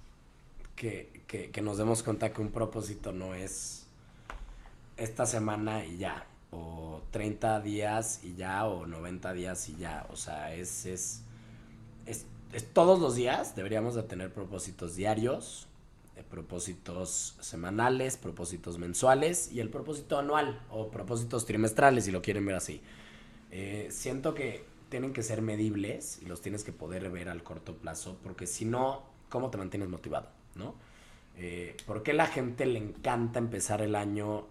que, 0.75 1.21
que, 1.27 1.61
nos 1.61 1.77
demos 1.77 2.03
cuenta 2.03 2.33
que 2.33 2.41
un 2.41 2.51
propósito 2.51 3.11
no 3.11 3.35
es 3.35 3.85
esta 4.97 5.25
semana 5.25 5.85
y 5.85 5.97
ya, 5.97 6.25
o 6.51 7.01
30 7.11 7.61
días 7.61 8.21
y 8.23 8.35
ya, 8.35 8.65
o 8.65 8.85
90 8.85 9.33
días 9.33 9.69
y 9.69 9.75
ya. 9.77 10.05
O 10.11 10.15
sea, 10.15 10.53
es, 10.53 10.85
es, 10.85 11.21
es, 12.05 12.25
todos 12.73 12.99
los 12.99 13.15
días 13.15 13.55
deberíamos 13.55 13.95
de 13.95 14.03
tener 14.03 14.33
propósitos 14.33 14.95
diarios, 14.95 15.67
eh, 16.15 16.23
propósitos 16.29 17.35
semanales, 17.39 18.17
propósitos 18.17 18.77
mensuales 18.77 19.51
y 19.51 19.59
el 19.59 19.69
propósito 19.69 20.17
anual 20.17 20.61
o 20.69 20.89
propósitos 20.89 21.45
trimestrales, 21.45 22.05
si 22.05 22.11
lo 22.11 22.21
quieren 22.21 22.45
ver 22.45 22.55
así. 22.55 22.81
Eh, 23.51 23.87
siento 23.91 24.33
que 24.33 24.65
tienen 24.93 25.11
que 25.11 25.23
ser 25.23 25.41
medibles 25.41 26.19
y 26.21 26.27
los 26.27 26.41
tienes 26.41 26.63
que 26.63 26.71
poder 26.71 27.09
ver 27.09 27.27
al 27.27 27.41
corto 27.41 27.75
plazo, 27.75 28.19
porque 28.21 28.45
si 28.45 28.63
no, 28.63 29.01
¿cómo 29.27 29.49
te 29.49 29.57
mantienes 29.57 29.89
motivado? 29.89 30.27
¿No? 30.53 30.75
Eh, 31.35 31.75
¿Por 31.87 32.03
qué 32.03 32.13
la 32.13 32.27
gente 32.27 32.67
le 32.67 32.77
encanta 32.77 33.39
empezar 33.39 33.81
el 33.81 33.95
año 33.95 34.45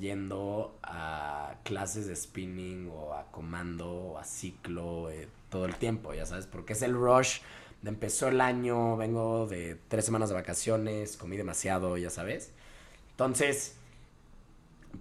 yendo 0.00 0.76
a 0.82 1.54
clases 1.62 2.08
de 2.08 2.16
spinning 2.16 2.90
o 2.92 3.14
a 3.14 3.30
comando 3.30 3.88
o 3.88 4.18
a 4.18 4.24
ciclo 4.24 5.08
eh, 5.08 5.28
todo 5.50 5.66
el 5.66 5.76
tiempo? 5.76 6.12
Ya 6.14 6.26
sabes, 6.26 6.48
porque 6.48 6.72
es 6.72 6.82
el 6.82 6.92
rush 6.92 7.42
de 7.82 7.90
empezó 7.90 8.26
el 8.26 8.40
año, 8.40 8.96
vengo 8.96 9.46
de 9.46 9.78
tres 9.86 10.04
semanas 10.04 10.30
de 10.30 10.34
vacaciones, 10.34 11.16
comí 11.16 11.36
demasiado, 11.36 11.96
ya 11.96 12.10
sabes. 12.10 12.50
Entonces, 13.12 13.76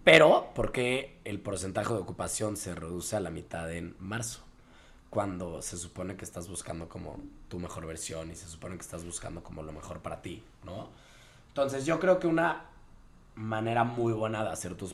pero, 0.03 0.51
¿por 0.53 0.71
qué 0.71 1.17
el 1.23 1.39
porcentaje 1.39 1.91
de 1.91 2.01
ocupación 2.01 2.55
se 2.55 2.75
reduce 2.75 3.15
a 3.15 3.19
la 3.19 3.31
mitad 3.31 3.73
en 3.73 3.95
marzo? 3.97 4.44
Cuando 5.15 5.61
se 5.61 5.77
supone 5.77 6.17
que 6.17 6.25
estás 6.25 6.49
buscando 6.49 6.89
como 6.89 7.17
tu 7.47 7.57
mejor 7.57 7.85
versión 7.85 8.31
y 8.31 8.35
se 8.35 8.49
supone 8.49 8.75
que 8.75 8.81
estás 8.81 9.05
buscando 9.05 9.41
como 9.41 9.63
lo 9.63 9.71
mejor 9.71 10.01
para 10.01 10.21
ti, 10.21 10.43
¿no? 10.65 10.89
Entonces, 11.47 11.85
yo 11.85 12.01
creo 12.01 12.19
que 12.19 12.27
una 12.27 12.65
manera 13.35 13.85
muy 13.85 14.11
buena 14.11 14.43
de 14.43 14.49
hacer 14.49 14.75
tus, 14.75 14.93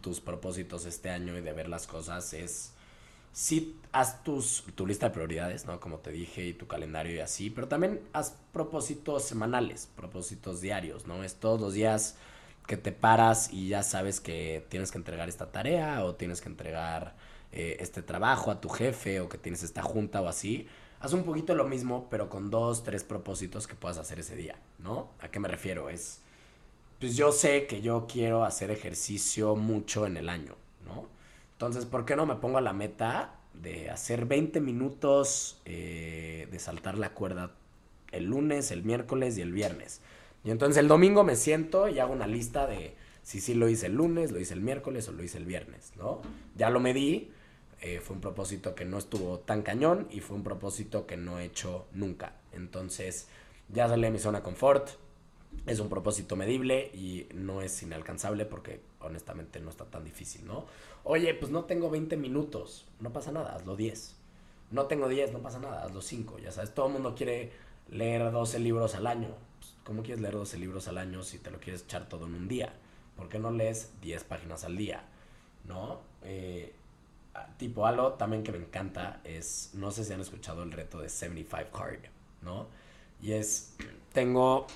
tus 0.00 0.18
propósitos 0.18 0.84
este 0.84 1.10
año 1.10 1.38
y 1.38 1.42
de 1.42 1.52
ver 1.52 1.68
las 1.68 1.86
cosas 1.86 2.32
es 2.32 2.72
sí 3.32 3.78
haz 3.92 4.24
tus, 4.24 4.64
tu 4.74 4.84
lista 4.84 5.10
de 5.10 5.14
prioridades, 5.14 5.64
¿no? 5.64 5.78
Como 5.78 5.98
te 5.98 6.10
dije, 6.10 6.44
y 6.44 6.52
tu 6.52 6.66
calendario 6.66 7.14
y 7.14 7.20
así, 7.20 7.48
pero 7.48 7.68
también 7.68 8.00
haz 8.12 8.34
propósitos 8.52 9.22
semanales, 9.22 9.88
propósitos 9.94 10.60
diarios, 10.60 11.06
¿no? 11.06 11.22
Es 11.22 11.36
todos 11.36 11.60
los 11.60 11.72
días 11.72 12.16
que 12.66 12.76
te 12.76 12.90
paras 12.90 13.52
y 13.52 13.68
ya 13.68 13.84
sabes 13.84 14.18
que 14.18 14.66
tienes 14.70 14.90
que 14.90 14.98
entregar 14.98 15.28
esta 15.28 15.52
tarea 15.52 16.04
o 16.04 16.16
tienes 16.16 16.40
que 16.40 16.48
entregar 16.48 17.14
eh, 17.58 17.78
este 17.80 18.02
trabajo 18.02 18.50
a 18.50 18.60
tu 18.60 18.68
jefe 18.68 19.18
o 19.20 19.30
que 19.30 19.38
tienes 19.38 19.62
esta 19.62 19.80
junta 19.80 20.20
o 20.20 20.28
así. 20.28 20.68
Haz 21.00 21.14
un 21.14 21.24
poquito 21.24 21.54
lo 21.54 21.64
mismo, 21.66 22.06
pero 22.10 22.28
con 22.28 22.50
dos, 22.50 22.84
tres 22.84 23.02
propósitos 23.02 23.66
que 23.66 23.74
puedas 23.74 23.96
hacer 23.96 24.20
ese 24.20 24.36
día, 24.36 24.56
¿no? 24.78 25.08
¿A 25.20 25.28
qué 25.28 25.40
me 25.40 25.48
refiero? 25.48 25.88
Es, 25.88 26.20
pues 27.00 27.16
yo 27.16 27.32
sé 27.32 27.66
que 27.66 27.80
yo 27.80 28.06
quiero 28.06 28.44
hacer 28.44 28.70
ejercicio 28.70 29.56
mucho 29.56 30.04
en 30.06 30.18
el 30.18 30.28
año, 30.28 30.54
¿no? 30.84 31.08
Entonces, 31.52 31.86
¿por 31.86 32.04
qué 32.04 32.14
no 32.14 32.26
me 32.26 32.34
pongo 32.34 32.58
a 32.58 32.60
la 32.60 32.74
meta 32.74 33.36
de 33.54 33.88
hacer 33.88 34.26
20 34.26 34.60
minutos 34.60 35.58
eh, 35.64 36.48
de 36.50 36.58
saltar 36.58 36.98
la 36.98 37.14
cuerda 37.14 37.52
el 38.12 38.24
lunes, 38.24 38.70
el 38.70 38.84
miércoles 38.84 39.38
y 39.38 39.40
el 39.40 39.52
viernes? 39.52 40.02
Y 40.44 40.50
entonces 40.50 40.76
el 40.76 40.88
domingo 40.88 41.24
me 41.24 41.36
siento 41.36 41.88
y 41.88 42.00
hago 42.00 42.12
una 42.12 42.26
lista 42.26 42.66
de 42.66 42.94
si 43.22 43.40
sí 43.40 43.54
lo 43.54 43.66
hice 43.70 43.86
el 43.86 43.94
lunes, 43.94 44.30
lo 44.30 44.38
hice 44.38 44.52
el 44.52 44.60
miércoles 44.60 45.08
o 45.08 45.12
lo 45.12 45.24
hice 45.24 45.38
el 45.38 45.46
viernes, 45.46 45.94
¿no? 45.96 46.20
Ya 46.54 46.68
lo 46.68 46.80
medí, 46.80 47.32
eh, 47.80 48.00
fue 48.00 48.16
un 48.16 48.22
propósito 48.22 48.74
que 48.74 48.84
no 48.84 48.98
estuvo 48.98 49.38
tan 49.40 49.62
cañón 49.62 50.06
y 50.10 50.20
fue 50.20 50.36
un 50.36 50.42
propósito 50.42 51.06
que 51.06 51.16
no 51.16 51.38
he 51.38 51.44
hecho 51.44 51.86
nunca. 51.92 52.36
Entonces 52.52 53.28
ya 53.68 53.88
salí 53.88 54.02
de 54.02 54.10
mi 54.10 54.18
zona 54.18 54.42
confort, 54.42 54.88
es 55.66 55.80
un 55.80 55.88
propósito 55.88 56.36
medible 56.36 56.90
y 56.94 57.28
no 57.34 57.62
es 57.62 57.82
inalcanzable 57.82 58.44
porque 58.44 58.80
honestamente 59.00 59.60
no 59.60 59.70
está 59.70 59.84
tan 59.86 60.04
difícil, 60.04 60.46
¿no? 60.46 60.66
Oye, 61.04 61.34
pues 61.34 61.50
no 61.50 61.64
tengo 61.64 61.90
20 61.90 62.16
minutos, 62.16 62.86
no 63.00 63.12
pasa 63.12 63.32
nada, 63.32 63.54
hazlo 63.54 63.76
10. 63.76 64.16
No 64.72 64.86
tengo 64.86 65.08
10, 65.08 65.32
no 65.32 65.38
pasa 65.40 65.60
nada, 65.60 65.84
hazlo 65.84 66.02
5, 66.02 66.38
ya 66.40 66.50
sabes, 66.50 66.74
todo 66.74 66.86
el 66.86 66.92
mundo 66.94 67.14
quiere 67.14 67.52
leer 67.88 68.32
12 68.32 68.58
libros 68.58 68.96
al 68.96 69.06
año, 69.06 69.28
¿Cómo 69.86 70.02
quieres 70.02 70.20
leer 70.20 70.34
12 70.34 70.58
libros 70.58 70.88
al 70.88 70.98
año 70.98 71.22
si 71.22 71.38
te 71.38 71.52
lo 71.52 71.60
quieres 71.60 71.84
echar 71.84 72.08
todo 72.08 72.26
en 72.26 72.34
un 72.34 72.48
día? 72.48 72.72
¿Por 73.16 73.28
qué 73.28 73.38
no 73.38 73.52
lees 73.52 73.92
10 74.02 74.24
páginas 74.24 74.64
al 74.64 74.76
día? 74.76 75.04
¿No? 75.64 76.00
Eh, 76.22 76.74
tipo 77.58 77.86
algo 77.86 78.12
también 78.12 78.42
que 78.42 78.52
me 78.52 78.58
encanta 78.58 79.20
es, 79.24 79.70
no 79.74 79.90
sé 79.90 80.04
si 80.04 80.12
han 80.12 80.20
escuchado 80.20 80.62
el 80.62 80.72
reto 80.72 81.00
de 81.00 81.08
75 81.08 81.78
Hard, 81.78 82.00
¿no? 82.42 82.66
Y 83.20 83.32
es, 83.32 83.74
tengo 84.12 84.66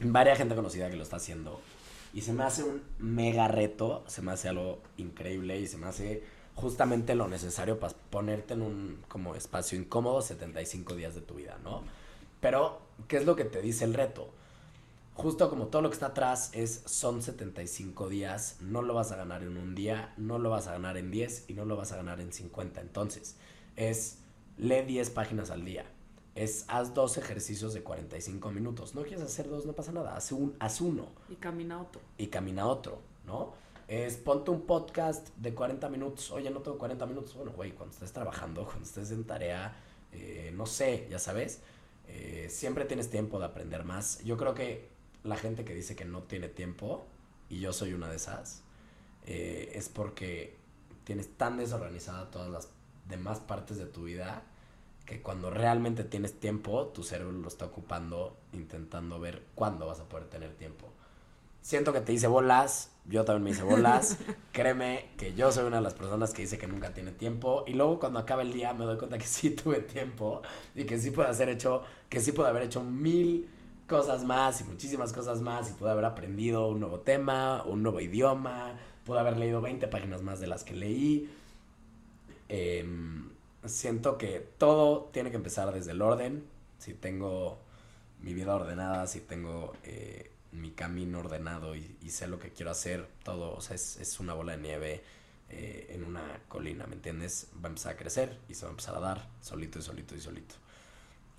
varias 0.00 0.38
gente 0.38 0.54
conocida 0.54 0.90
que 0.90 0.96
lo 0.96 1.02
está 1.02 1.16
haciendo 1.16 1.60
y 2.12 2.22
se 2.22 2.32
me 2.32 2.42
hace 2.44 2.64
un 2.64 2.82
mega 2.98 3.48
reto, 3.48 4.02
se 4.06 4.22
me 4.22 4.32
hace 4.32 4.48
algo 4.48 4.80
increíble 4.96 5.60
y 5.60 5.66
se 5.66 5.78
me 5.78 5.86
hace 5.86 6.22
justamente 6.56 7.14
lo 7.14 7.28
necesario 7.28 7.78
para 7.78 7.94
ponerte 8.10 8.54
en 8.54 8.62
un 8.62 9.02
como 9.08 9.34
espacio 9.34 9.78
incómodo 9.78 10.20
75 10.20 10.94
días 10.96 11.14
de 11.14 11.20
tu 11.20 11.34
vida, 11.34 11.58
¿no? 11.62 11.82
Pero, 12.40 12.80
¿qué 13.06 13.18
es 13.18 13.26
lo 13.26 13.36
que 13.36 13.44
te 13.44 13.62
dice 13.62 13.84
el 13.84 13.94
reto? 13.94 14.30
Justo 15.20 15.50
como 15.50 15.66
todo 15.66 15.82
lo 15.82 15.90
que 15.90 15.94
está 15.94 16.06
atrás 16.06 16.48
es, 16.54 16.82
son 16.86 17.20
75 17.20 18.08
días, 18.08 18.56
no 18.62 18.80
lo 18.80 18.94
vas 18.94 19.12
a 19.12 19.16
ganar 19.16 19.42
en 19.42 19.58
un 19.58 19.74
día, 19.74 20.14
no 20.16 20.38
lo 20.38 20.48
vas 20.48 20.66
a 20.66 20.72
ganar 20.72 20.96
en 20.96 21.10
10 21.10 21.44
y 21.48 21.52
no 21.52 21.66
lo 21.66 21.76
vas 21.76 21.92
a 21.92 21.96
ganar 21.96 22.20
en 22.20 22.32
50. 22.32 22.80
Entonces, 22.80 23.36
es, 23.76 24.20
lee 24.56 24.80
10 24.80 25.10
páginas 25.10 25.50
al 25.50 25.66
día. 25.66 25.84
Es, 26.34 26.64
haz 26.68 26.94
dos 26.94 27.18
ejercicios 27.18 27.74
de 27.74 27.82
45 27.82 28.50
minutos. 28.50 28.94
No 28.94 29.02
quieres 29.02 29.20
hacer 29.20 29.50
dos, 29.50 29.66
no 29.66 29.74
pasa 29.74 29.92
nada. 29.92 30.16
Haz, 30.16 30.32
un, 30.32 30.56
haz 30.58 30.80
uno. 30.80 31.08
Y 31.28 31.34
camina 31.34 31.82
otro. 31.82 32.00
Y 32.16 32.28
camina 32.28 32.66
otro, 32.66 33.02
¿no? 33.26 33.52
Es, 33.88 34.16
ponte 34.16 34.50
un 34.50 34.62
podcast 34.62 35.28
de 35.36 35.52
40 35.52 35.86
minutos. 35.90 36.30
Oye, 36.30 36.48
no 36.48 36.60
tengo 36.60 36.78
40 36.78 37.04
minutos. 37.04 37.34
Bueno, 37.34 37.52
güey, 37.52 37.72
cuando 37.72 37.92
estés 37.92 38.14
trabajando, 38.14 38.64
cuando 38.64 38.86
estés 38.86 39.10
en 39.10 39.24
tarea, 39.24 39.76
eh, 40.12 40.50
no 40.56 40.64
sé, 40.64 41.08
ya 41.10 41.18
sabes 41.18 41.60
eh, 42.12 42.48
siempre 42.50 42.84
tienes 42.86 43.08
tiempo 43.08 43.38
de 43.38 43.46
aprender 43.46 43.84
más. 43.84 44.22
Yo 44.24 44.36
creo 44.36 44.54
que 44.54 44.89
la 45.24 45.36
gente 45.36 45.64
que 45.64 45.74
dice 45.74 45.96
que 45.96 46.04
no 46.04 46.22
tiene 46.22 46.48
tiempo, 46.48 47.06
y 47.48 47.60
yo 47.60 47.72
soy 47.72 47.92
una 47.92 48.08
de 48.08 48.16
esas, 48.16 48.62
eh, 49.26 49.72
es 49.74 49.88
porque 49.88 50.56
tienes 51.04 51.28
tan 51.36 51.56
desorganizada 51.56 52.30
todas 52.30 52.50
las 52.50 52.68
demás 53.08 53.40
partes 53.40 53.76
de 53.76 53.86
tu 53.86 54.04
vida 54.04 54.44
que 55.04 55.20
cuando 55.20 55.50
realmente 55.50 56.04
tienes 56.04 56.38
tiempo, 56.38 56.86
tu 56.86 57.02
cerebro 57.02 57.32
lo 57.32 57.48
está 57.48 57.64
ocupando 57.64 58.36
intentando 58.52 59.18
ver 59.18 59.42
cuándo 59.56 59.86
vas 59.86 59.98
a 59.98 60.04
poder 60.04 60.28
tener 60.28 60.54
tiempo. 60.54 60.86
Siento 61.62 61.92
que 61.92 62.00
te 62.00 62.12
hice 62.12 62.28
bolas, 62.28 62.92
yo 63.06 63.24
también 63.24 63.44
me 63.44 63.50
hice 63.50 63.64
bolas. 63.64 64.18
Créeme 64.52 65.10
que 65.18 65.34
yo 65.34 65.50
soy 65.50 65.64
una 65.64 65.76
de 65.78 65.82
las 65.82 65.94
personas 65.94 66.32
que 66.32 66.42
dice 66.42 66.58
que 66.58 66.68
nunca 66.68 66.94
tiene 66.94 67.10
tiempo. 67.10 67.64
Y 67.66 67.72
luego 67.74 67.98
cuando 67.98 68.20
acaba 68.20 68.42
el 68.42 68.52
día 68.52 68.72
me 68.72 68.84
doy 68.84 68.96
cuenta 68.96 69.18
que 69.18 69.26
sí 69.26 69.50
tuve 69.50 69.80
tiempo 69.80 70.42
y 70.76 70.84
que 70.84 70.98
sí 70.98 71.10
puedo 71.10 71.28
hacer 71.28 71.48
hecho, 71.48 71.82
que 72.08 72.20
sí 72.20 72.30
puedo 72.32 72.48
haber 72.48 72.62
hecho 72.62 72.82
mil 72.82 73.50
cosas 73.90 74.24
más 74.24 74.60
y 74.60 74.64
muchísimas 74.64 75.12
cosas 75.12 75.40
más 75.40 75.68
y 75.68 75.72
pude 75.72 75.90
haber 75.90 76.04
aprendido 76.04 76.68
un 76.68 76.78
nuevo 76.78 77.00
tema, 77.00 77.64
un 77.64 77.82
nuevo 77.82 78.00
idioma, 78.00 78.78
pude 79.04 79.18
haber 79.18 79.36
leído 79.36 79.60
20 79.60 79.88
páginas 79.88 80.22
más 80.22 80.38
de 80.38 80.46
las 80.46 80.62
que 80.62 80.74
leí. 80.74 81.28
Em, 82.48 83.30
siento 83.64 84.16
que 84.16 84.46
todo 84.58 85.10
tiene 85.12 85.30
que 85.30 85.36
empezar 85.36 85.74
desde 85.74 85.90
el 85.90 86.02
orden. 86.02 86.44
Si 86.78 86.94
tengo 86.94 87.58
mi 88.20 88.32
vida 88.32 88.54
ordenada, 88.54 89.08
si 89.08 89.20
tengo 89.20 89.72
eh, 89.82 90.30
mi 90.52 90.70
camino 90.70 91.18
ordenado 91.18 91.74
y, 91.74 92.10
sé 92.10 92.28
lo 92.28 92.38
que 92.38 92.50
quiero 92.50 92.70
hacer, 92.70 93.08
todo, 93.24 93.56
o 93.56 93.60
sea, 93.60 93.74
es, 93.74 93.96
es 93.96 94.20
una 94.20 94.34
bola 94.34 94.52
de 94.56 94.62
nieve 94.62 95.02
eh, 95.48 95.88
en 95.90 96.04
una 96.04 96.22
colina, 96.46 96.86
¿me 96.86 96.94
entiendes? 96.94 97.48
Va 97.56 97.66
a 97.66 97.70
empezar 97.70 97.94
a 97.94 97.96
crecer 97.96 98.38
y 98.48 98.54
se 98.54 98.62
va 98.62 98.68
a 98.68 98.70
empezar 98.70 98.94
a 98.94 99.00
dar 99.00 99.28
solito 99.40 99.80
y 99.80 99.82
solito 99.82 100.14
y 100.14 100.20
solito. 100.20 100.54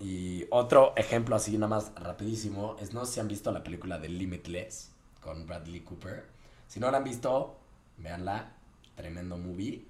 Y 0.02 0.46
otro 0.50 0.94
ejemplo 0.96 1.36
así 1.36 1.56
nada 1.56 1.68
más 1.68 1.92
rapidísimo 1.94 2.76
es, 2.80 2.92
no 2.92 3.06
sé 3.06 3.14
si 3.14 3.20
han 3.20 3.28
visto 3.28 3.52
la 3.52 3.62
película 3.62 4.00
de 4.00 4.08
Limitless 4.08 4.90
con 5.20 5.46
Bradley 5.46 5.82
Cooper. 5.82 6.24
Si 6.66 6.80
no 6.80 6.90
la 6.90 6.98
han 6.98 7.04
visto, 7.04 7.56
véanla, 7.98 8.52
tremendo 8.96 9.38
movie. 9.38 9.84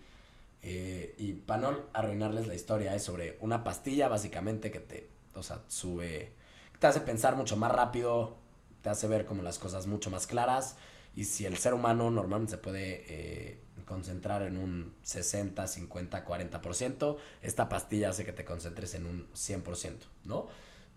Eh, 0.61 1.14
y 1.16 1.33
para 1.33 1.62
no 1.62 1.79
arruinarles 1.94 2.46
la 2.46 2.55
historia, 2.55 2.94
es 2.94 3.03
sobre 3.03 3.38
una 3.40 3.64
pastilla 3.64 4.09
básicamente 4.09 4.70
que 4.70 4.81
te, 4.81 5.09
o 5.35 5.42
sea, 5.42 5.62
sube, 5.68 6.35
te 6.79 6.87
hace 6.87 7.01
pensar 7.01 7.35
mucho 7.35 7.57
más 7.57 7.72
rápido, 7.72 8.37
te 8.83 8.90
hace 8.90 9.09
ver 9.09 9.25
como 9.25 9.42
las 9.42 9.59
cosas 9.59 9.87
mucho 9.87 10.11
más 10.11 10.27
claras. 10.27 10.77
Y 11.16 11.25
si 11.25 11.46
el 11.46 11.57
ser 11.57 11.72
humano 11.72 12.11
normalmente 12.11 12.51
se 12.51 12.59
puede 12.59 13.05
eh, 13.09 13.62
concentrar 13.85 14.42
en 14.42 14.57
un 14.57 14.95
60, 15.03 15.66
50, 15.66 16.25
40%, 16.25 17.16
esta 17.42 17.68
pastilla 17.68 18.11
hace 18.11 18.25
que 18.25 18.33
te 18.33 18.45
concentres 18.45 18.95
en 18.95 19.07
un 19.07 19.29
100%, 19.33 19.97
¿no? 20.25 20.49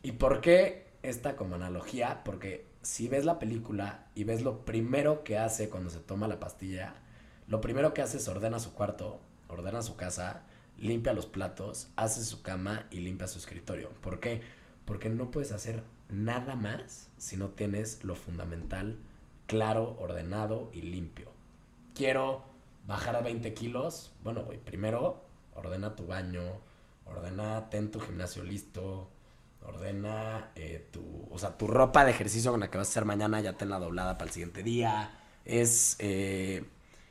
¿Y 0.03 0.13
por 0.13 0.41
qué 0.41 0.87
esta 1.03 1.35
como 1.35 1.55
analogía? 1.55 2.23
Porque 2.23 2.67
si 2.81 3.07
ves 3.07 3.25
la 3.25 3.39
película 3.39 4.07
y 4.15 4.23
ves 4.23 4.41
lo 4.43 4.65
primero 4.65 5.23
que 5.23 5.37
hace 5.37 5.69
cuando 5.69 5.89
se 5.89 5.99
toma 5.99 6.27
la 6.27 6.39
pastilla, 6.39 6.95
lo 7.47 7.61
primero 7.61 7.93
que 7.93 8.01
hace 8.01 8.17
es 8.17 8.27
ordena 8.27 8.59
su 8.59 8.73
cuarto, 8.73 9.19
ordena 9.47 9.81
su 9.81 9.95
casa, 9.95 10.43
limpia 10.77 11.13
los 11.13 11.25
platos, 11.25 11.89
hace 11.95 12.23
su 12.23 12.41
cama 12.41 12.87
y 12.91 12.99
limpia 12.99 13.27
su 13.27 13.39
escritorio. 13.39 13.89
¿Por 14.01 14.19
qué? 14.19 14.41
Porque 14.85 15.09
no 15.09 15.31
puedes 15.31 15.51
hacer 15.51 15.83
nada 16.09 16.55
más 16.55 17.09
si 17.17 17.37
no 17.37 17.49
tienes 17.49 18.03
lo 18.03 18.15
fundamental 18.15 18.99
claro, 19.47 19.95
ordenado 19.99 20.69
y 20.73 20.81
limpio. 20.81 21.31
Quiero 21.93 22.43
bajar 22.87 23.15
a 23.15 23.21
20 23.21 23.53
kilos. 23.53 24.11
Bueno, 24.23 24.43
güey, 24.43 24.57
primero 24.57 25.23
ordena 25.55 25.95
tu 25.95 26.05
baño, 26.05 26.43
ordena, 27.05 27.69
ten 27.69 27.91
tu 27.91 27.99
gimnasio 27.99 28.43
listo, 28.43 29.09
ordena 29.61 30.51
eh, 30.55 30.87
tu, 30.91 31.27
o 31.31 31.39
sea, 31.39 31.57
tu 31.57 31.67
ropa 31.67 32.05
de 32.05 32.11
ejercicio 32.11 32.51
con 32.51 32.59
la 32.59 32.69
que 32.69 32.77
vas 32.77 32.87
a 32.87 32.91
hacer 32.91 33.05
mañana, 33.05 33.41
ya 33.41 33.53
tenla 33.53 33.79
doblada 33.79 34.17
para 34.17 34.27
el 34.27 34.33
siguiente 34.33 34.63
día. 34.63 35.17
Es, 35.45 35.95
eh, 35.99 36.65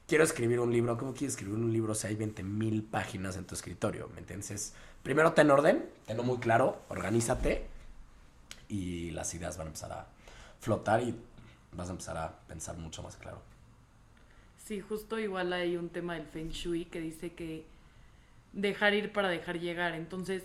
quiero 0.07 0.25
escribir 0.25 0.61
un 0.61 0.73
libro. 0.73 0.97
¿Cómo 0.97 1.13
quieres 1.15 1.35
escribir 1.35 1.57
un 1.57 1.73
libro 1.73 1.95
si 1.95 2.07
hay 2.07 2.17
20 2.17 2.43
mil 2.43 2.85
páginas 2.85 3.37
en 3.37 3.45
tu 3.45 3.55
escritorio? 3.55 4.09
¿Me 4.15 4.21
entiendes? 4.21 4.75
Primero 5.03 5.33
ten 5.33 5.51
orden, 5.51 5.89
tenlo 6.07 6.23
muy 6.23 6.39
claro, 6.39 6.81
organízate 6.89 7.67
y 8.69 9.11
las 9.11 9.35
ideas 9.35 9.57
van 9.59 9.67
a 9.67 9.69
empezar 9.69 9.93
a 9.93 10.07
flotar 10.61 11.03
y 11.03 11.15
vas 11.73 11.89
a 11.89 11.93
empezar 11.93 12.17
a 12.17 12.39
pensar 12.47 12.77
mucho 12.79 13.03
más 13.03 13.17
claro. 13.17 13.54
Sí, 14.65 14.81
justo 14.81 15.19
igual 15.19 15.53
hay 15.53 15.77
un 15.77 15.91
tema 15.91 16.15
del 16.15 16.25
Feng 16.25 16.49
Shui 16.49 16.87
que 16.87 16.99
dice 16.99 17.35
que 17.35 17.67
dejar 18.55 18.95
ir 18.95 19.13
para 19.13 19.29
dejar 19.29 19.61
llegar. 19.61 19.95
Entonces, 19.95 20.43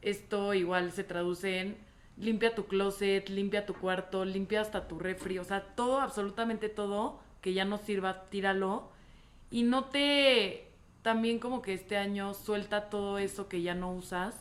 esto 0.00 0.54
igual 0.54 0.92
se 0.92 1.04
traduce 1.04 1.60
en 1.60 1.76
limpia 2.16 2.54
tu 2.54 2.66
closet, 2.66 3.28
limpia 3.28 3.66
tu 3.66 3.74
cuarto, 3.74 4.24
limpia 4.24 4.62
hasta 4.62 4.88
tu 4.88 4.98
refri, 4.98 5.38
o 5.38 5.44
sea, 5.44 5.74
todo, 5.74 6.00
absolutamente 6.00 6.70
todo 6.70 7.20
que 7.42 7.52
ya 7.52 7.66
no 7.66 7.76
sirva, 7.76 8.30
tíralo. 8.30 8.88
Y 9.50 9.64
no 9.64 9.84
te, 9.84 10.70
también 11.02 11.38
como 11.38 11.60
que 11.60 11.74
este 11.74 11.98
año 11.98 12.32
suelta 12.32 12.88
todo 12.88 13.18
eso 13.18 13.50
que 13.50 13.60
ya 13.60 13.74
no 13.74 13.92
usas 13.92 14.34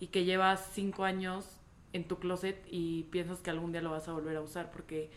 y 0.00 0.08
que 0.08 0.24
llevas 0.24 0.70
cinco 0.74 1.04
años 1.04 1.46
en 1.94 2.06
tu 2.06 2.18
closet 2.18 2.62
y 2.70 3.04
piensas 3.04 3.40
que 3.40 3.48
algún 3.48 3.72
día 3.72 3.80
lo 3.80 3.92
vas 3.92 4.06
a 4.06 4.12
volver 4.12 4.36
a 4.36 4.42
usar, 4.42 4.70
porque 4.70 5.10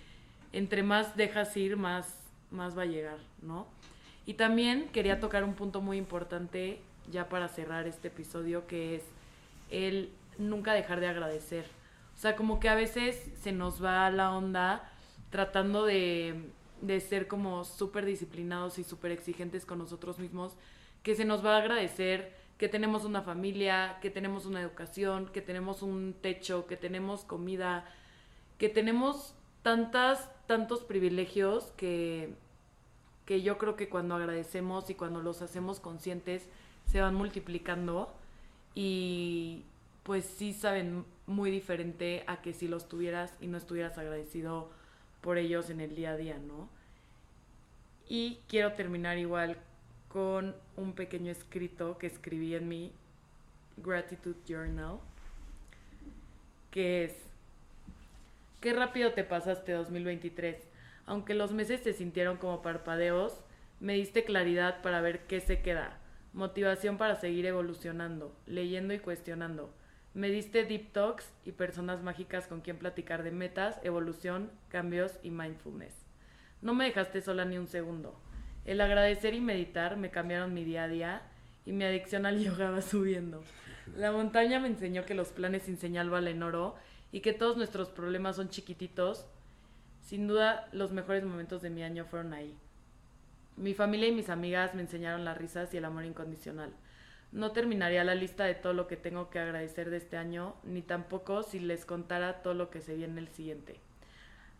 entre 0.53 0.81
más 0.81 1.17
dejas 1.17 1.57
ir, 1.57 1.75
más 1.75 2.26
más 2.51 2.77
va 2.77 2.83
a 2.83 2.85
llegar, 2.85 3.17
¿no? 3.41 3.67
Y 4.25 4.33
también 4.33 4.89
quería 4.89 5.19
tocar 5.19 5.43
un 5.43 5.53
punto 5.53 5.81
muy 5.81 5.97
importante 5.97 6.79
ya 7.11 7.29
para 7.29 7.47
cerrar 7.47 7.87
este 7.87 8.09
episodio, 8.09 8.67
que 8.67 8.95
es 8.95 9.03
el 9.69 10.11
nunca 10.37 10.73
dejar 10.73 10.99
de 10.99 11.07
agradecer. 11.07 11.65
O 12.15 12.19
sea, 12.19 12.35
como 12.35 12.59
que 12.59 12.69
a 12.69 12.75
veces 12.75 13.31
se 13.41 13.51
nos 13.51 13.83
va 13.83 14.09
la 14.09 14.31
onda 14.35 14.89
tratando 15.29 15.85
de, 15.85 16.49
de 16.81 16.99
ser 16.99 17.27
como 17.27 17.63
súper 17.63 18.05
disciplinados 18.05 18.79
y 18.79 18.83
súper 18.83 19.11
exigentes 19.11 19.65
con 19.65 19.77
nosotros 19.79 20.19
mismos, 20.19 20.53
que 21.03 21.15
se 21.15 21.25
nos 21.25 21.45
va 21.45 21.55
a 21.55 21.59
agradecer 21.59 22.35
que 22.57 22.67
tenemos 22.67 23.05
una 23.05 23.21
familia, 23.21 23.97
que 24.01 24.09
tenemos 24.09 24.45
una 24.45 24.61
educación, 24.61 25.27
que 25.27 25.41
tenemos 25.41 25.81
un 25.81 26.15
techo, 26.21 26.65
que 26.65 26.75
tenemos 26.75 27.23
comida, 27.23 27.85
que 28.57 28.67
tenemos 28.67 29.35
tantas, 29.61 30.29
tantos 30.47 30.83
privilegios 30.83 31.65
que, 31.77 32.33
que 33.25 33.41
yo 33.41 33.57
creo 33.57 33.75
que 33.75 33.89
cuando 33.89 34.15
agradecemos 34.15 34.89
y 34.89 34.95
cuando 34.95 35.21
los 35.21 35.41
hacemos 35.41 35.79
conscientes 35.79 36.47
se 36.85 37.01
van 37.01 37.13
multiplicando 37.15 38.13
y 38.73 39.63
pues 40.03 40.23
sí 40.23 40.53
saben 40.53 41.03
muy 41.25 41.51
diferente 41.51 42.23
a 42.27 42.41
que 42.41 42.53
si 42.53 42.67
los 42.67 42.87
tuvieras 42.87 43.33
y 43.41 43.47
no 43.47 43.57
estuvieras 43.57 43.97
agradecido 43.97 44.69
por 45.21 45.37
ellos 45.37 45.69
en 45.69 45.81
el 45.81 45.95
día 45.95 46.11
a 46.11 46.17
día, 46.17 46.37
¿no? 46.37 46.69
Y 48.07 48.39
quiero 48.47 48.71
terminar 48.73 49.17
igual 49.17 49.57
con 50.07 50.55
un 50.77 50.93
pequeño 50.93 51.29
escrito 51.31 51.97
que 51.97 52.07
escribí 52.07 52.55
en 52.55 52.69
mi 52.69 52.93
Gratitude 53.75 54.39
Journal, 54.47 54.99
que 56.71 57.03
es, 57.03 57.13
qué 58.59 58.73
rápido 58.73 59.13
te 59.13 59.23
pasaste 59.23 59.71
2023 59.73 60.67
aunque 61.07 61.33
los 61.33 61.53
meses 61.53 61.81
se 61.81 61.93
sintieron 61.93 62.37
como 62.37 62.61
parpadeos, 62.61 63.41
me 63.79 63.93
diste 63.93 64.25
claridad 64.25 64.81
para 64.81 65.01
ver 65.01 65.21
qué 65.25 65.39
se 65.39 65.61
queda, 65.61 65.97
motivación 66.33 66.97
para 66.97 67.15
seguir 67.15 67.45
evolucionando, 67.45 68.37
leyendo 68.45 68.93
y 68.93 68.99
cuestionando. 68.99 69.73
Me 70.13 70.29
diste 70.29 70.65
deep 70.65 70.91
talks 70.91 71.31
y 71.45 71.53
personas 71.53 72.03
mágicas 72.03 72.47
con 72.47 72.59
quien 72.61 72.77
platicar 72.77 73.23
de 73.23 73.31
metas, 73.31 73.79
evolución, 73.83 74.51
cambios 74.67 75.17
y 75.23 75.29
mindfulness. 75.29 75.93
No 76.61 76.73
me 76.73 76.85
dejaste 76.85 77.21
sola 77.21 77.45
ni 77.45 77.57
un 77.57 77.67
segundo. 77.67 78.19
El 78.65 78.81
agradecer 78.81 79.33
y 79.33 79.39
meditar 79.39 79.95
me 79.95 80.11
cambiaron 80.11 80.53
mi 80.53 80.65
día 80.65 80.83
a 80.83 80.87
día 80.89 81.21
y 81.65 81.71
mi 81.71 81.85
adicción 81.85 82.25
al 82.25 82.43
yoga 82.43 82.71
va 82.71 82.81
subiendo. 82.81 83.43
La 83.95 84.11
montaña 84.11 84.59
me 84.59 84.67
enseñó 84.67 85.05
que 85.05 85.13
los 85.13 85.29
planes 85.29 85.63
sin 85.63 85.77
señal 85.77 86.09
valen 86.09 86.43
oro 86.43 86.75
y 87.11 87.21
que 87.21 87.33
todos 87.33 87.57
nuestros 87.57 87.89
problemas 87.89 88.35
son 88.35 88.49
chiquititos 88.49 89.25
sin 90.07 90.25
duda, 90.25 90.69
los 90.71 90.93
mejores 90.93 91.25
momentos 91.25 91.61
de 91.61 91.69
mi 91.69 91.83
año 91.83 92.05
fueron 92.05 92.33
ahí. 92.33 92.55
Mi 93.57 93.73
familia 93.73 94.07
y 94.07 94.13
mis 94.13 94.29
amigas 94.29 94.73
me 94.73 94.81
enseñaron 94.81 95.25
las 95.25 95.37
risas 95.37 95.73
y 95.73 95.77
el 95.77 95.83
amor 95.83 96.05
incondicional. 96.05 96.71
No 97.33 97.51
terminaría 97.51 98.05
la 98.05 98.15
lista 98.15 98.45
de 98.45 98.55
todo 98.55 98.71
lo 98.71 98.87
que 98.87 98.95
tengo 98.95 99.29
que 99.29 99.39
agradecer 99.39 99.89
de 99.89 99.97
este 99.97 100.15
año, 100.15 100.55
ni 100.63 100.81
tampoco 100.81 101.43
si 101.43 101.59
les 101.59 101.85
contara 101.85 102.41
todo 102.41 102.53
lo 102.53 102.69
que 102.69 102.79
se 102.79 102.95
viene 102.95 103.19
el 103.19 103.27
siguiente. 103.27 103.81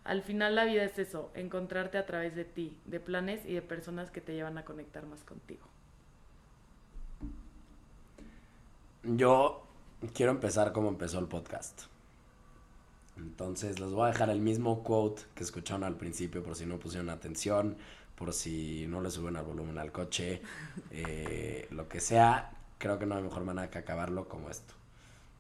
Al 0.04 0.22
final 0.22 0.56
la 0.56 0.66
vida 0.66 0.84
es 0.84 1.00
eso, 1.00 1.32
encontrarte 1.34 1.98
a 1.98 2.06
través 2.06 2.36
de 2.36 2.44
ti, 2.44 2.78
de 2.84 3.00
planes 3.00 3.46
y 3.46 3.54
de 3.54 3.62
personas 3.62 4.12
que 4.12 4.20
te 4.20 4.34
llevan 4.34 4.58
a 4.58 4.66
conectar 4.66 5.06
más 5.06 5.24
contigo. 5.24 5.66
Yo 9.04 9.66
quiero 10.14 10.34
empezar 10.34 10.74
como 10.74 10.90
empezó 10.90 11.20
el 11.20 11.28
podcast. 11.28 11.84
Entonces 13.18 13.80
les 13.80 13.92
voy 13.92 14.06
a 14.06 14.12
dejar 14.12 14.30
el 14.30 14.40
mismo 14.40 14.84
quote 14.84 15.24
que 15.36 15.44
escucharon 15.44 15.84
al 15.84 15.96
principio 15.96 16.44
por 16.44 16.56
si 16.56 16.66
no 16.66 16.78
pusieron 16.78 17.10
atención, 17.10 17.78
por 18.16 18.34
si 18.34 18.86
no 18.88 19.02
le 19.02 19.12
suben 19.12 19.36
al 19.36 19.46
volumen 19.46 19.78
al 19.78 19.92
coche, 19.92 20.42
eh, 20.92 21.68
lo 21.72 21.88
que 21.88 22.00
sea. 22.00 22.52
Creo 22.78 23.00
que 23.00 23.06
no 23.06 23.16
hay 23.16 23.24
mejor 23.24 23.44
manera 23.44 23.70
que 23.70 23.80
acabarlo 23.80 24.28
como 24.28 24.50
esto. 24.50 24.74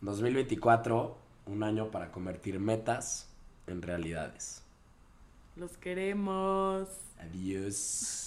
2024, 0.01 1.17
un 1.47 1.63
año 1.63 1.89
para 1.91 2.11
convertir 2.11 2.59
metas 2.59 3.27
en 3.67 3.81
realidades. 3.81 4.61
Los 5.55 5.77
queremos. 5.77 6.87
Adiós. 7.19 8.26